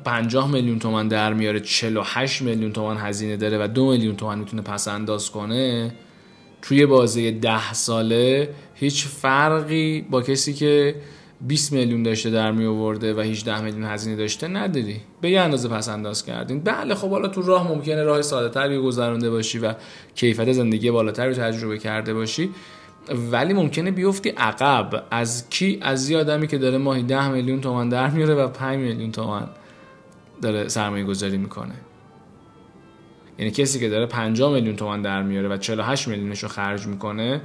50 0.04 0.50
میلیون 0.50 0.78
تومن 0.78 1.08
در 1.08 1.34
میاره 1.34 1.60
48 1.60 2.42
میلیون 2.42 2.72
تومن 2.72 2.96
هزینه 2.96 3.36
داره 3.36 3.64
و 3.64 3.68
دو 3.68 3.90
میلیون 3.90 4.16
تومن 4.16 4.38
می‌تونه 4.38 4.62
پس 4.62 4.88
انداز 4.88 5.30
کنه 5.30 5.92
توی 6.62 6.86
بازه 6.86 7.30
ده 7.30 7.72
ساله 7.72 8.54
هیچ 8.74 9.06
فرقی 9.06 10.00
با 10.10 10.22
کسی 10.22 10.54
که 10.54 10.94
20 11.46 11.72
میلیون 11.72 12.02
داشته 12.02 12.30
در 12.30 12.52
می 12.52 12.66
آورده 12.66 13.14
و 13.14 13.20
18 13.20 13.60
میلیون 13.60 13.84
هزینه 13.84 14.16
داشته 14.16 14.48
نداری. 14.48 15.00
به 15.20 15.30
یه 15.30 15.40
اندازه 15.40 15.68
پس 15.68 15.88
انداز 15.88 16.24
کردین. 16.24 16.60
بله 16.60 16.94
خب 16.94 17.10
حالا 17.10 17.28
تو 17.28 17.42
راه 17.42 17.68
ممکنه 17.68 18.02
راه 18.02 18.22
ساده 18.22 18.48
تری 18.48 18.78
گذرونده 18.78 19.30
باشی 19.30 19.58
و 19.58 19.74
کیفیت 20.14 20.52
زندگی 20.52 20.90
بالاتری 20.90 21.28
رو 21.28 21.34
تجربه 21.34 21.78
کرده 21.78 22.14
باشی. 22.14 22.50
ولی 23.32 23.54
ممکنه 23.54 23.90
بیفتی 23.90 24.28
عقب. 24.28 25.04
از 25.10 25.48
کی؟ 25.50 25.78
از 25.82 26.10
یه 26.10 26.18
آدمی 26.18 26.46
که 26.46 26.58
داره 26.58 26.78
ماهی 26.78 27.02
10 27.02 27.28
میلیون 27.28 27.60
تومان 27.60 27.88
در 27.88 28.10
میاره 28.10 28.34
و 28.34 28.48
5 28.48 28.78
میلیون 28.78 29.12
تومان 29.12 29.48
داره 30.42 30.68
سرمایه 30.68 31.04
گذاری 31.04 31.36
می‌کنه. 31.38 31.74
یعنی 33.38 33.50
کسی 33.50 33.80
که 33.80 33.88
داره 33.88 34.06
50 34.06 34.52
میلیون 34.52 34.76
تومان 34.76 35.02
در 35.02 35.22
میاره 35.22 35.48
و 35.48 35.56
48 35.56 36.08
میلیونش 36.08 36.42
رو 36.42 36.48
خرج 36.48 36.86
می‌کنه 36.86 37.40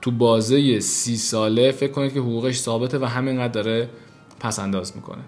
تو 0.00 0.10
بازه 0.10 0.80
سی 0.80 1.16
ساله 1.16 1.72
فکر 1.72 1.92
کنید 1.92 2.14
که 2.14 2.20
حقوقش 2.20 2.58
ثابته 2.58 2.98
و 2.98 3.04
همینقدر 3.04 3.52
داره 3.52 3.88
پس 4.40 4.58
انداز 4.58 4.96
می‌کنه. 4.96 5.22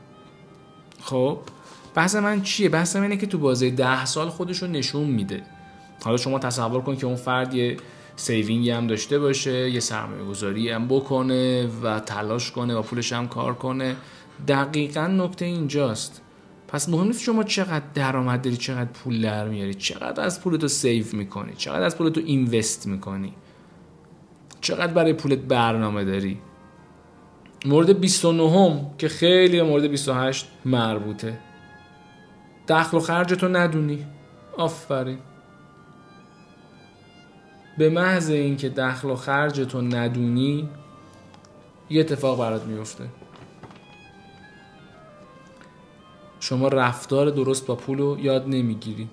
خب 1.02 1.38
بحث 1.94 2.14
من 2.14 2.42
چیه؟ 2.42 2.68
بحث 2.68 2.96
من 2.96 3.02
اینه 3.02 3.16
که 3.16 3.26
تو 3.26 3.38
بازه 3.38 3.70
ده 3.70 4.04
سال 4.04 4.28
خودش 4.28 4.62
رو 4.62 4.68
نشون 4.68 5.04
میده. 5.04 5.42
حالا 6.04 6.16
شما 6.16 6.38
تصور 6.38 6.80
کن 6.80 6.96
که 6.96 7.06
اون 7.06 7.16
فرد 7.16 7.54
یه 7.54 7.76
saving 8.16 8.63
ی 8.63 8.70
هم 8.70 8.86
داشته 8.86 9.18
باشه 9.18 9.70
یه 9.70 9.80
سرمایه 9.80 10.24
گذاری 10.24 10.70
هم 10.70 10.88
بکنه 10.88 11.66
و 11.82 12.00
تلاش 12.00 12.50
کنه 12.50 12.74
و 12.74 12.82
پولش 12.82 13.12
هم 13.12 13.28
کار 13.28 13.54
کنه. 13.54 13.96
دقیقا 14.48 15.06
نکته 15.06 15.44
اینجاست. 15.44 16.22
پس 16.68 16.88
مهم 16.88 17.06
نیست 17.06 17.22
شما 17.22 17.42
چقدر 17.42 17.84
درآمد 17.94 18.42
داری 18.42 18.56
چقدر 18.56 18.90
پول 18.90 19.22
در 19.22 19.48
میاری 19.48 19.74
چقدر 19.74 20.22
از 20.24 20.40
پولتو 20.40 20.68
save 20.68 21.04
می‌کنی 21.12 21.52
چقدر 21.56 21.82
از 21.82 21.98
پولتو 21.98 22.20
invest 22.20 22.86
می‌کنی. 22.86 23.32
چقدر 24.60 24.92
برای 24.92 25.12
پولت 25.12 25.38
برنامه 25.38 26.04
داری؟ 26.04 26.40
مورد 27.66 28.00
29 28.00 28.50
هم 28.50 28.90
که 28.98 29.08
خیلی 29.08 29.62
مورد 29.62 29.90
28 29.90 30.48
مربوطه. 30.64 31.38
دخل 32.68 32.96
و 32.96 33.00
خرجتو 33.00 33.48
ندونی. 33.48 34.06
آفرین. 34.56 35.18
به 37.78 37.90
محض 37.90 38.30
اینکه 38.30 38.68
دخل 38.68 39.10
و 39.10 39.14
خرجتو 39.14 39.80
ندونی 39.80 40.68
یه 41.90 42.00
اتفاق 42.00 42.38
برات 42.38 42.64
میفته. 42.64 43.04
شما 46.40 46.68
رفتار 46.68 47.30
درست 47.30 47.66
با 47.66 47.74
پولو 47.74 48.16
یاد 48.20 48.48
نمی‌گیری. 48.48 49.08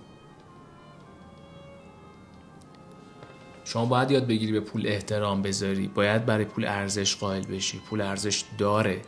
شما 3.67 3.85
باید 3.85 4.11
یاد 4.11 4.27
بگیری 4.27 4.51
به 4.51 4.59
پول 4.59 4.87
احترام 4.87 5.41
بذاری. 5.41 5.87
باید 5.87 6.25
برای 6.25 6.45
پول 6.45 6.65
ارزش 6.65 7.15
قائل 7.15 7.43
بشی. 7.45 7.79
پول 7.79 8.01
ارزش 8.01 8.43
داره. 8.57 9.01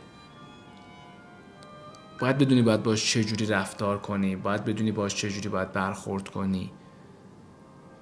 باید 2.20 2.38
بدونی 2.38 2.62
باید 2.62 2.82
باش 2.82 3.12
چجوری 3.12 3.46
رفتار 3.46 3.98
کنی. 3.98 4.36
باید 4.36 4.64
بدونی 4.64 4.92
باش 4.92 5.14
چجوری 5.14 5.48
باید 5.48 5.72
برخورد 5.72 6.28
کنی. 6.28 6.70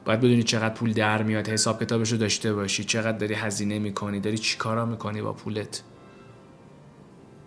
باید 0.04 0.20
بدونی 0.20 0.42
چقدر 0.42 0.74
پول 0.74 0.92
در 0.92 1.22
میاد. 1.22 1.48
حساب 1.48 1.82
کتابش 1.84 2.12
رو 2.12 2.18
داشته 2.18 2.54
باشی. 2.54 2.84
چقدر 2.84 3.18
داری 3.18 3.34
هزینه 3.34 3.78
می‌کنی. 3.78 4.20
داری 4.20 4.38
چی 4.38 4.58
کارا 4.58 4.86
می‌کنی 4.86 5.22
با 5.22 5.32
پولت. 5.32 5.82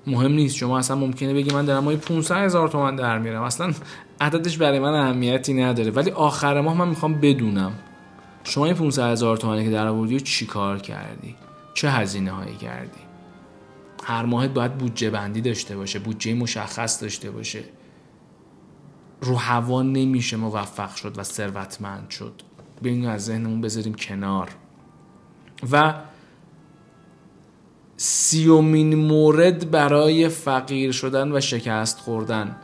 مهم 0.08 0.32
نیست. 0.32 0.56
شما 0.56 0.80
اصلا 0.80 0.98
ممکنه 0.98 1.34
بگی 1.34 1.54
من 1.54 1.66
دارم 1.66 1.84
ماهی 1.84 1.98
500 1.98 2.36
هزار 2.36 2.68
تومن 2.68 2.96
در 2.96 3.20
میارم 3.20 3.44
اصلا 3.44 3.74
عددش 4.22 4.58
برای 4.58 4.80
من 4.80 4.94
اهمیتی 4.94 5.54
نداره. 5.54 5.92
ولی 5.92 6.12
آخر 6.12 6.62
ماه 6.62 6.78
من 6.78 6.88
می‌خوام 6.88 7.20
بدونم. 7.22 7.72
شما 8.44 8.66
این 8.66 8.74
500 8.74 9.12
هزار 9.12 9.38
تومنی 9.38 9.64
که 9.64 9.72
در 9.72 9.88
آوردی 9.88 10.20
چی 10.20 10.46
کار 10.46 10.80
کردی؟ 10.80 11.36
چه 11.74 11.90
هزینه 11.90 12.32
هایی 12.32 12.56
کردی؟ 12.56 13.00
هر 14.04 14.26
ماهت 14.26 14.50
باید 14.50 14.78
بودجه 14.78 15.10
بندی 15.10 15.42
داشته 15.42 15.78
باشه 15.78 16.00
بودجه 16.00 16.34
مشخص 16.34 17.04
داشته 17.04 17.32
باشه. 17.32 17.64
رو 19.22 19.36
هوا 19.36 19.82
نمیشه 19.82 20.38
موفق 20.38 20.96
شد 20.96 21.18
و 21.18 21.24
ثروتمند 21.24 22.10
شد. 22.10 22.42
ببینیم 22.80 23.10
از 23.10 23.26
ذهنمون 23.26 23.62
بذاریم 23.62 23.94
کنار. 23.94 24.50
و 25.72 25.94
سیومین 27.98 28.96
مورد 28.96 29.72
برای 29.72 30.30
فقیر 30.30 30.92
شدن 30.92 31.32
و 31.32 31.40
شکست 31.40 32.00
خوردن. 32.00 32.56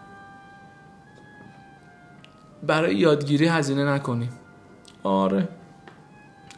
برای 2.63 2.95
یادگیری 2.95 3.47
هزینه 3.47 3.85
نکنی 3.85 4.29
آره. 5.03 5.47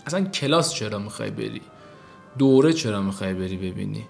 اصلا 0.10 0.26
کلاس 0.26 0.74
چرا 0.74 0.99
می‌خوای 0.99 1.30
بری؟ 1.30 1.62
دوره 2.38 2.74
چرا 2.74 3.01
می‌خوای 3.01 3.34
بری 3.34 3.57
ببینی؟ 3.57 4.05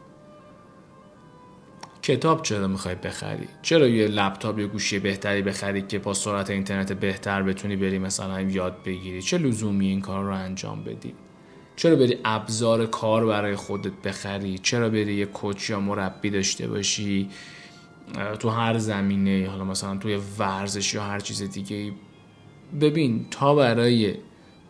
کتاب 2.02 2.41
چرا 2.41 2.68
می‌خوای 2.68 2.95
بخری؟ 2.95 3.47
چرا 3.62 3.88
یه 3.88 4.08
لپتاپ 4.08 4.60
یا 4.60 4.68
گوشی 4.68 5.00
بهتری 5.00 5.41
بخری 5.41 5.82
که 5.82 6.00
با 6.00 6.14
سرعت 6.14 6.50
اینترنت 6.50 6.93
بهتر 6.93 7.43
بتونی 7.43 7.76
بری 7.76 8.00
مثلا 8.00 8.41
یاد 8.41 8.84
بگیری؟ 8.86 9.22
چه 9.22 9.38
لزومی 9.38 9.88
این 9.88 10.02
کار 10.02 10.24
رو 10.24 10.34
انجام 10.34 10.84
بدی؟ 10.84 11.14
چرا 11.76 11.95
بری 11.95 12.18
ابزار 12.26 12.86
کار 12.86 13.26
برای 13.26 13.56
خودت 13.56 13.93
بخری؟ 14.04 14.58
چرا 14.58 14.89
بری 14.89 15.14
یه 15.14 15.26
کوچ 15.26 15.70
یا 15.70 15.80
مربی 15.80 16.30
داشته 16.30 16.68
باشی؟ 16.68 17.30
تو 18.39 18.50
هر 18.50 18.78
زمینه 18.78 19.50
حالا 19.50 19.64
مثلا 19.64 19.97
توی 19.97 20.20
ورزش 20.39 20.93
یا 20.93 21.04
هر 21.04 21.20
چیز 21.20 21.41
دیگه 21.41 21.91
ببین 22.82 23.26
تا 23.32 23.56
برای 23.56 24.16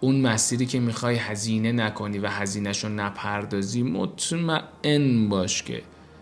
اون 0.01 0.21
مسیری 0.21 0.65
که 0.65 0.79
می‌خوای 0.79 1.15
هزینه 1.15 1.71
نکنی 1.71 2.19
و 2.19 2.27
هزینهش 2.27 2.83
رو 2.83 2.89
نپردازی 2.89 3.83
مطمئن 3.83 5.29
باش 5.29 5.63
که 5.63 5.81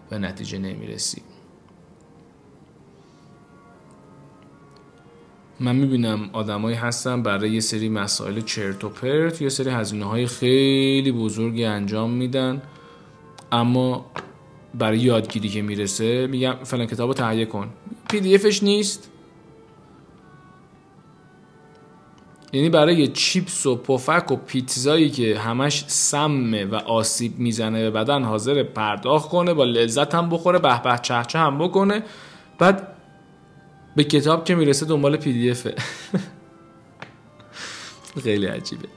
به 0.10 0.18
نتیجه 0.18 0.58
نمی‌رسی. 0.58 1.22
من 5.60 5.76
می‌بینم 5.76 6.30
آدمایی 6.34 6.76
هستن 6.76 7.24
برای 7.24 7.52
یه 7.52 7.60
سری 7.60 7.90
مسائل 7.90 8.42
چرت 8.42 8.84
و 8.84 8.90
پرت 8.90 9.42
یه 9.42 9.50
سری 9.50 9.70
هزینه 9.70 10.06
های 10.06 10.28
خیلی 10.28 11.12
بزرگی 11.12 11.66
انجام 11.66 12.10
میدن. 12.10 12.62
اما 13.52 14.06
برای 14.74 15.00
یادگیری 15.00 15.50
که 15.50 15.62
می‌رسه 15.62 16.28
میگم 16.28 16.56
فلان 16.64 16.86
کتاب 16.86 17.08
رو 17.08 17.14
تهیه 17.14 17.46
کن. 17.46 17.70
پی 18.10 18.20
دی 18.20 18.36
افش 18.36 18.64
نیست. 18.64 19.12
یعنی 22.54 22.70
برای 22.70 23.08
چیپس 23.08 23.66
و 23.66 23.76
پفک 23.76 24.32
و 24.32 24.36
پیتزایی 24.36 25.10
که 25.10 25.40
همش 25.40 25.84
سمه 25.88 26.66
و 26.66 26.76
آسیب 26.76 27.40
می‌زنه 27.40 27.82
به 27.82 27.92
بدن 27.92 28.24
حاضر 28.24 28.64
پرداخت 28.64 29.30
کنه 29.30 29.54
با 29.54 29.64
لذت 29.64 30.16
هم 30.16 30.30
بخوره 30.30 30.60
به 30.60 30.84
به 30.84 31.00
چهچه 31.02 31.40
هم 31.40 31.58
بکنه. 31.58 32.04
بعد 32.60 32.88
به 33.96 34.04
کتاب 34.04 34.46
که 34.46 34.56
می‌رسه 34.56 34.86
دنبال 34.86 35.18
پی 35.18 35.34
دی 35.34 35.52
افه 35.52 35.76
خیلی 38.24 38.46
عجیبه. 38.46 38.88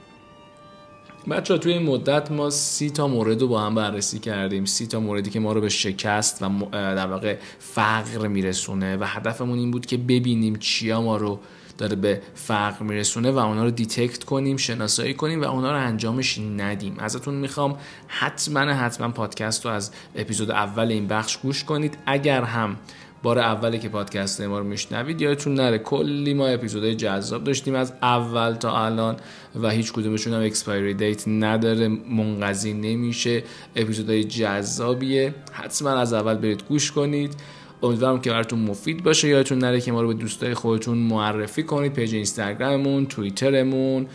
بچه 1.29 1.57
توی 1.57 1.73
این 1.73 1.83
مدت 1.83 2.31
ما 2.31 2.49
سی 2.49 2.89
تا 2.89 3.07
مورد 3.07 3.41
رو 3.41 3.47
با 3.47 3.61
هم 3.61 3.75
بررسی 3.75 4.19
کردیم. 4.19 4.65
سی 4.65 4.87
تا 4.87 4.99
موردی 4.99 5.29
که 5.29 5.39
ما 5.39 5.53
رو 5.53 5.61
به 5.61 5.69
شکست 5.69 6.43
و 6.43 6.49
در 6.71 7.07
واقع 7.07 7.37
فقر 7.59 8.27
میرسونه 8.27 8.97
و 8.97 9.05
هدفمون 9.05 9.59
این 9.59 9.71
بود 9.71 9.85
که 9.85 9.97
ببینیم 9.97 10.55
چیا 10.55 11.01
ما 11.01 11.17
رو 11.17 11.39
داره 11.81 11.95
به 11.95 12.21
فقر 12.35 12.83
میرسونه 12.83 13.31
و 13.31 13.37
اونا 13.37 13.63
رو 13.63 13.71
detect 13.71 14.23
کنیم 14.23 14.57
شناسایی 14.57 15.13
کنیم 15.13 15.41
و 15.41 15.45
اونا 15.45 15.71
رو 15.71 15.77
انجامش 15.77 16.39
ندیم. 16.57 16.95
ازتون 16.99 17.33
می‌خوام 17.33 17.77
حتما 18.07 18.59
حتما 18.59 19.09
پادکست 19.09 19.65
رو 19.65 19.71
از 19.71 19.91
اپیزود 20.15 20.51
اول 20.51 20.87
این 20.87 21.07
بخش 21.07 21.37
گوش 21.37 21.63
کنید. 21.63 21.97
اگر 22.05 22.43
هم 22.43 22.77
بار 23.23 23.39
اولی 23.39 23.79
که 23.79 23.89
پادکست 23.89 24.41
ما 24.41 24.59
رو 24.59 24.65
میشنوید 24.65 25.21
یادتون 25.21 25.53
نره 25.53 25.77
کلی 25.77 26.33
ما 26.33 26.47
اپیزودهای 26.47 26.95
جذاب 26.95 27.43
داشتیم 27.43 27.75
از 27.75 27.93
اول 28.01 28.53
تا 28.53 28.85
الان 28.85 29.17
و 29.61 29.69
هیچ 29.69 29.93
کدومشون 29.93 30.33
هم 30.33 30.41
expiry 30.41 30.93
date 30.93 31.27
نداره 31.27 31.87
منقضی 31.87 32.73
نمیشه. 32.73 33.43
اپیزودهای 33.75 34.23
جذابیه. 34.23 35.33
حتما 35.51 35.89
از 35.89 36.13
اول 36.13 36.35
برید 36.35 36.63
گوش 36.69 36.91
کنید. 36.91 37.35
امیدوارم 37.83 38.21
که 38.21 38.29
براتون 38.29 38.59
مفید 38.59 39.03
باشه. 39.03 39.27
یادتون 39.27 39.57
نره 39.57 39.81
که 39.81 39.91
ما 39.91 40.01
رو 40.01 40.07
به 40.07 40.13
دوستای 40.13 40.53
خودتون 40.53 40.97
معرفی 40.97 41.63
کنید. 41.63 41.93
page 41.93 42.15
اینستاگراممون 42.15 43.05
توییترمون 43.05 44.07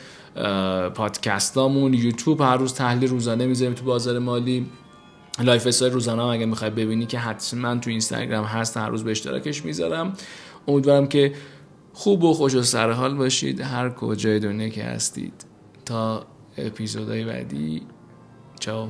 پادکستامون 0.95 1.95
یوتیوب. 1.95 2.41
هر 2.41 2.57
روز 2.57 2.75
تحلیل 2.75 3.11
روزانه 3.11 3.47
می‌ذاریم 3.47 3.75
تو 3.75 3.85
بازار 3.85 4.19
مالی. 4.19 4.67
lifestyle 5.41 5.93
روزانه 5.93 6.23
هم 6.23 6.29
اگه 6.29 6.47
می‌خوای 6.47 6.71
ببینی 6.71 7.07
که 7.07 7.19
حتما 7.19 7.77
تو 7.77 7.91
اینستاگرام 7.91 8.45
هست. 8.45 8.77
هر 8.77 8.89
روز 8.89 9.05
به 9.05 9.11
اشتراکش 9.11 9.65
می‌ذارم. 9.65 10.13
امیدوارم 10.69 11.07
که 11.07 11.33
خوب 11.93 12.25
و 12.25 12.35
خوش 12.35 12.55
و 12.55 12.63
سرحال 12.63 13.15
باشید. 13.15 13.61
هر 13.61 13.91
کجای 13.91 14.39
دنیا 14.39 14.69
که 14.69 14.85
هستید. 14.85 15.45
تا 15.85 16.27
اپیزودهای 16.59 17.25
بعدی. 17.25 17.83
چاو. 18.61 18.89